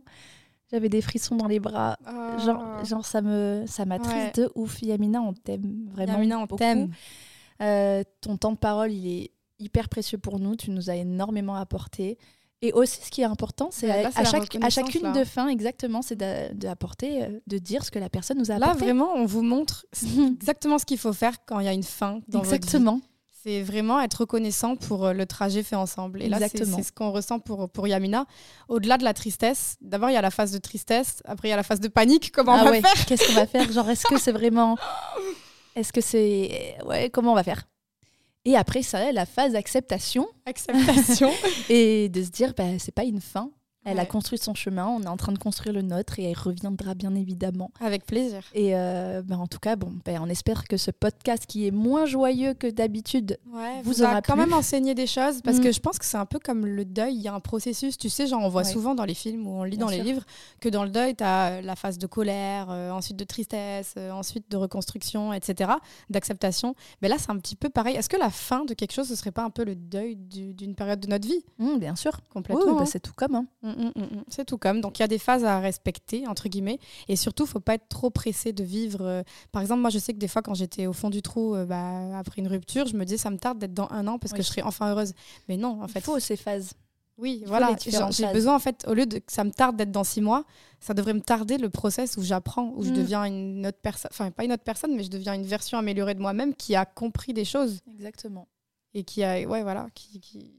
J'avais 0.71 0.89
des 0.89 1.01
frissons 1.01 1.35
dans 1.35 1.47
les 1.47 1.59
bras. 1.59 1.97
Ah. 2.05 2.37
Genre, 2.43 2.85
genre, 2.85 3.05
ça 3.05 3.21
me 3.21 3.63
ça 3.67 3.85
m'attriste 3.85 4.39
de 4.39 4.51
ouf. 4.55 4.81
Yamina, 4.81 5.21
on 5.21 5.33
t'aime 5.33 5.87
vraiment. 5.91 6.13
Yamina, 6.13 6.39
on 6.39 6.47
t'aime. 6.47 6.91
Euh, 7.61 8.03
ton 8.21 8.37
temps 8.37 8.51
de 8.51 8.57
parole, 8.57 8.91
il 8.91 9.07
est 9.07 9.31
hyper 9.59 9.89
précieux 9.89 10.17
pour 10.17 10.39
nous. 10.39 10.55
Tu 10.55 10.71
nous 10.71 10.89
as 10.89 10.95
énormément 10.95 11.55
apporté. 11.55 12.17
Et 12.63 12.73
aussi, 12.73 12.99
ce 13.03 13.11
qui 13.11 13.21
est 13.21 13.25
important, 13.25 13.69
c'est 13.71 13.89
à, 13.91 14.23
chaque, 14.23 14.57
à 14.61 14.69
chacune 14.69 15.11
de 15.13 15.23
fin, 15.23 15.47
exactement, 15.47 16.01
c'est 16.01 16.15
d'apporter, 16.15 17.19
de, 17.19 17.23
euh, 17.23 17.39
de, 17.45 17.57
dire 17.59 17.85
ce 17.85 17.91
que 17.91 17.99
la 17.99 18.09
personne 18.09 18.39
nous 18.39 18.49
a 18.49 18.55
apporté. 18.55 18.79
Là, 18.79 18.85
vraiment, 18.85 19.13
on 19.13 19.25
vous 19.25 19.43
montre 19.43 19.85
exactement 20.33 20.79
ce 20.79 20.85
qu'il 20.85 20.97
faut 20.97 21.13
faire 21.13 21.45
quand 21.45 21.59
il 21.59 21.65
y 21.65 21.69
a 21.69 21.73
une 21.73 21.83
fin 21.83 22.19
dans 22.27 22.39
Exactement. 22.39 22.99
C'est 23.43 23.61
vraiment 23.61 24.01
être 24.01 24.21
reconnaissant 24.21 24.75
pour 24.75 25.05
euh, 25.05 25.13
le 25.13 25.25
trajet 25.27 25.61
fait 25.61 25.75
ensemble. 25.75 26.21
Et 26.21 26.29
là, 26.29 26.39
c'est 26.49 26.65
ce 26.65 26.91
qu'on 26.91 27.11
ressent 27.11 27.39
pour, 27.39 27.69
pour 27.69 27.87
Yamina. 27.87 28.25
Au-delà 28.67 28.97
de 28.97 29.03
la 29.03 29.13
tristesse, 29.13 29.77
d'abord, 29.79 30.09
il 30.09 30.13
y 30.13 30.17
a 30.17 30.21
la 30.21 30.31
phase 30.31 30.51
de 30.51 30.57
tristesse, 30.57 31.21
après, 31.25 31.49
il 31.49 31.51
y 31.51 31.53
a 31.53 31.57
la 31.57 31.63
phase 31.63 31.79
de 31.79 31.87
panique. 31.87 32.31
Comment 32.31 32.55
on 32.55 32.67
ah 32.67 32.71
va 32.71 32.81
faire? 32.81 33.05
Qu'est-ce 33.05 33.27
qu'on 33.27 33.33
va 33.33 33.45
faire? 33.45 33.71
Genre, 33.71 33.87
est-ce 33.87 34.05
que 34.07 34.17
c'est 34.17 34.31
vraiment. 34.31 34.77
Est-ce 35.75 35.93
que 35.93 36.01
c'est. 36.01 36.75
Ouais, 36.85 37.11
comment 37.11 37.33
on 37.33 37.35
va 37.35 37.43
faire? 37.43 37.67
Et 38.47 38.55
après 38.55 38.81
ça, 38.81 39.11
la 39.11 39.25
phase 39.25 39.55
acceptation. 39.55 40.25
Acceptation. 40.45 41.31
et 41.69 42.07
de 42.07 42.23
se 42.23 42.29
dire, 42.29 42.53
bah, 42.55 42.79
c'est 42.79 42.93
pas 42.93 43.03
une 43.03 43.19
fin, 43.19 43.51
elle 43.87 43.99
a 43.99 44.05
construit 44.05 44.37
son 44.37 44.53
chemin, 44.53 44.87
on 44.87 45.01
est 45.01 45.07
en 45.07 45.17
train 45.17 45.31
de 45.31 45.37
construire 45.37 45.73
le 45.73 45.81
nôtre 45.81 46.19
et 46.19 46.29
elle 46.29 46.37
reviendra 46.37 46.93
bien 46.93 47.15
évidemment. 47.15 47.71
Avec 47.79 48.05
plaisir. 48.05 48.41
Et 48.53 48.75
euh, 48.75 49.21
ben, 49.23 49.37
en 49.37 49.47
tout 49.47 49.59
cas, 49.59 49.75
bon, 49.75 49.93
ben, 50.05 50.19
on 50.21 50.27
espère 50.27 50.65
que 50.65 50.77
ce 50.77 50.91
podcast 50.91 51.45
qui 51.47 51.67
est 51.67 51.71
moins 51.71 52.05
joyeux 52.05 52.53
que 52.53 52.67
d'habitude 52.67 53.39
vous, 53.83 54.03
aura 54.03 54.21
quand 54.21 54.35
même 54.35 54.53
enseigné 54.53 54.93
des 54.93 55.07
choses 55.07 55.41
parce 55.41 55.59
que 55.59 55.69
mm. 55.69 55.73
je 55.73 55.79
pense 55.79 55.99
que 55.99 56.05
c'est 56.05 56.17
un 56.17 56.25
peu 56.25 56.39
comme 56.39 56.65
le 56.65 56.85
deuil, 56.85 57.15
il 57.15 57.21
y 57.21 57.27
a 57.27 57.33
un 57.33 57.39
processus, 57.39 57.97
tu 57.97 58.09
sais, 58.09 58.27
genre 58.27 58.41
on 58.43 58.49
voit 58.49 58.63
souvent 58.63 58.95
dans 58.95 59.05
les 59.05 59.13
films 59.13 59.47
ou 59.47 59.51
on 59.51 59.63
lit 59.63 59.77
dans 59.77 59.89
les 59.89 60.01
livres 60.01 60.23
que 60.59 60.69
dans 60.69 60.83
le 60.83 60.89
deuil, 60.89 61.15
tu 61.15 61.23
as 61.23 61.61
la 61.61 61.75
phase 61.75 61.97
de 61.97 62.07
colère, 62.07 62.67
euh, 62.69 62.91
ensuite 62.91 63.17
de 63.17 63.23
tristesse, 63.23 63.93
euh, 63.97 64.11
ensuite 64.11 64.49
de 64.49 64.57
reconstruction, 64.57 65.33
etc., 65.33 65.71
d'acceptation. 66.09 66.75
Mais 67.01 67.07
là, 67.07 67.15
c'est 67.17 67.31
un 67.31 67.37
petit 67.37 67.55
peu 67.55 67.69
pareil. 67.69 67.95
Est-ce 67.95 68.09
que 68.09 68.17
la 68.17 68.29
fin 68.29 68.65
de 68.65 68.73
quelque 68.73 68.93
chose, 68.93 69.07
ce 69.07 69.15
serait 69.15 69.31
pas 69.31 69.43
un 69.43 69.49
peu 69.49 69.63
le 69.63 69.75
deuil 69.75 70.15
d'une 70.15 70.75
période 70.75 70.99
de 70.99 71.07
notre 71.07 71.27
vie? 71.27 71.43
Mm, 71.59 71.77
Bien 71.77 71.95
sûr, 71.95 72.11
complètement. 72.33 72.73
Bah, 72.73 72.81
hein. 72.81 72.85
c'est 72.85 72.99
tout 72.99 73.13
comme. 73.15 73.35
Hein. 73.35 73.45
Mm, 73.61 73.76
Mm, 73.77 73.91
mm, 73.95 74.01
mm. 74.01 74.23
c'est 74.29 74.45
tout 74.45 74.57
comme. 74.57 74.81
Donc 74.81 74.99
il 74.99 75.03
y 75.03 75.05
a 75.05 75.07
des 75.07 75.19
phases 75.19 75.45
à 75.45 75.59
respecter, 75.59 76.27
entre 76.27 76.49
guillemets. 76.49 76.79
Et 77.07 77.15
surtout, 77.15 77.45
faut 77.45 77.59
pas 77.59 77.75
être 77.75 77.87
trop 77.87 78.09
pressé 78.09 78.51
de 78.51 78.63
vivre. 78.63 79.01
Euh, 79.01 79.23
par 79.51 79.61
exemple, 79.61 79.81
moi, 79.81 79.89
je 79.89 79.99
sais 79.99 80.13
que 80.13 80.17
des 80.17 80.27
fois, 80.27 80.41
quand 80.41 80.55
j'étais 80.55 80.87
au 80.87 80.93
fond 80.93 81.09
du 81.09 81.21
trou 81.21 81.55
euh, 81.55 81.65
bah, 81.65 82.17
après 82.17 82.41
une 82.41 82.47
rupture, 82.47 82.87
je 82.87 82.95
me 82.95 83.05
disais, 83.05 83.17
ça 83.17 83.29
me 83.29 83.37
tarde 83.37 83.59
d'être 83.59 83.73
dans 83.73 83.89
un 83.91 84.07
an 84.07 84.17
parce 84.17 84.33
que 84.33 84.41
je 84.41 84.47
serai 84.47 84.63
enfin 84.63 84.91
heureuse. 84.91 85.13
Mais 85.47 85.57
non, 85.57 85.81
en 85.81 85.87
fait. 85.87 85.99
Il 85.99 86.03
faut 86.03 86.19
ces 86.19 86.35
phases. 86.35 86.71
Oui, 87.19 87.43
voilà. 87.47 87.75
J'ai 87.79 88.31
besoin, 88.31 88.55
en 88.55 88.59
fait, 88.59 88.85
au 88.87 88.93
lieu 88.93 89.05
de 89.05 89.17
que 89.17 89.31
ça 89.31 89.43
me 89.43 89.51
tarde 89.51 89.75
d'être 89.75 89.91
dans 89.91 90.03
six 90.03 90.21
mois, 90.21 90.43
ça 90.79 90.93
devrait 90.93 91.15
me 91.15 91.21
tarder 91.21 91.57
le 91.57 91.69
process 91.69 92.15
où 92.17 92.21
j'apprends, 92.21 92.73
où 92.75 92.83
je 92.83 92.91
deviens 92.91 93.23
une 93.23 93.65
autre 93.65 93.79
personne. 93.81 94.09
Enfin, 94.11 94.29
pas 94.29 94.43
une 94.43 94.53
autre 94.53 94.63
personne, 94.63 94.95
mais 94.95 95.03
je 95.03 95.09
deviens 95.09 95.33
une 95.33 95.45
version 95.45 95.79
améliorée 95.79 96.13
de 96.13 96.21
moi-même 96.21 96.53
qui 96.53 96.75
a 96.75 96.85
compris 96.85 97.33
des 97.33 97.45
choses. 97.45 97.79
Exactement. 97.91 98.47
Et 98.93 99.03
qui 99.03 99.23
a, 99.23 99.47
ouais, 99.47 99.63
voilà, 99.63 99.87
qui, 99.95 100.19
qui 100.19 100.51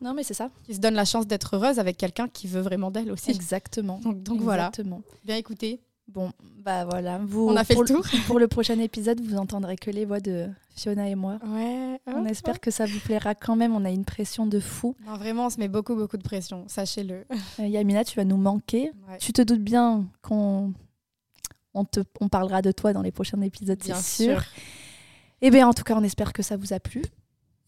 non, 0.00 0.14
mais 0.14 0.22
c'est 0.22 0.34
ça. 0.34 0.50
Qui 0.64 0.74
se 0.74 0.80
donne 0.80 0.94
la 0.94 1.04
chance 1.04 1.26
d'être 1.26 1.56
heureuse 1.56 1.78
avec 1.78 1.96
quelqu'un 1.96 2.28
qui 2.28 2.46
veut 2.46 2.60
vraiment 2.60 2.90
d'elle 2.90 3.10
aussi. 3.10 3.30
Exactement. 3.30 4.00
Donc, 4.04 4.40
voilà. 4.40 4.70
Bien 5.24 5.36
écoutez. 5.36 5.80
Bon, 6.08 6.32
bah 6.64 6.86
voilà. 6.86 7.18
Vous, 7.18 7.48
On 7.48 7.56
a 7.56 7.64
fait 7.64 7.74
le 7.74 7.84
tour. 7.84 8.02
pour 8.26 8.38
le 8.38 8.48
prochain 8.48 8.78
épisode, 8.78 9.20
vous 9.20 9.36
entendrez 9.36 9.76
que 9.76 9.90
les 9.90 10.06
voix 10.06 10.20
de 10.20 10.48
Fiona 10.74 11.06
et 11.06 11.14
moi. 11.14 11.38
Ouais. 11.44 12.00
On 12.06 12.24
espère 12.24 12.60
que 12.60 12.70
ça 12.70 12.86
vous 12.86 12.98
plaira 13.00 13.34
quand 13.34 13.56
même. 13.56 13.74
On 13.74 13.84
a 13.84 13.90
une 13.90 14.06
pression 14.06 14.46
de 14.46 14.58
fou. 14.58 14.96
vraiment, 15.18 15.46
on 15.46 15.50
se 15.50 15.60
met 15.60 15.68
beaucoup, 15.68 15.94
beaucoup 15.94 16.16
de 16.16 16.22
pression. 16.22 16.64
Sachez-le. 16.66 17.26
Euh, 17.60 17.66
Yamina, 17.66 18.04
tu 18.04 18.16
vas 18.16 18.24
nous 18.24 18.38
manquer. 18.38 18.90
Tu 19.20 19.34
te 19.34 19.42
doutes 19.42 19.62
bien 19.62 20.06
qu'on 20.22 20.72
on 21.74 21.84
te, 21.84 22.00
on 22.20 22.28
parlera 22.28 22.62
de 22.62 22.72
toi 22.72 22.92
dans 22.92 23.02
les 23.02 23.12
prochains 23.12 23.40
épisodes, 23.42 23.78
c'est 23.82 24.24
sûr. 24.24 24.40
Et 25.40 25.48
eh 25.48 25.50
bien, 25.50 25.68
en 25.68 25.72
tout 25.72 25.84
cas, 25.84 25.94
on 25.94 26.02
espère 26.02 26.32
que 26.32 26.42
ça 26.42 26.56
vous 26.56 26.72
a 26.72 26.80
plu. 26.80 27.02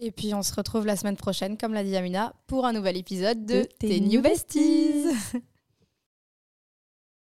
Et 0.01 0.11
puis 0.11 0.35
on 0.35 0.43
se 0.43 0.55
retrouve 0.55 0.87
la 0.87 0.97
semaine 0.97 1.17
prochaine, 1.17 1.57
comme 1.59 1.75
l'a 1.75 1.85
dit 1.85 1.95
Amina, 1.95 2.33
pour 2.47 2.67
un 2.67 2.73
nouvel 2.73 2.97
épisode 2.97 3.45
de, 3.45 3.67
Tes 3.79 4.01
New 4.01 4.23
Besties. 4.23 5.05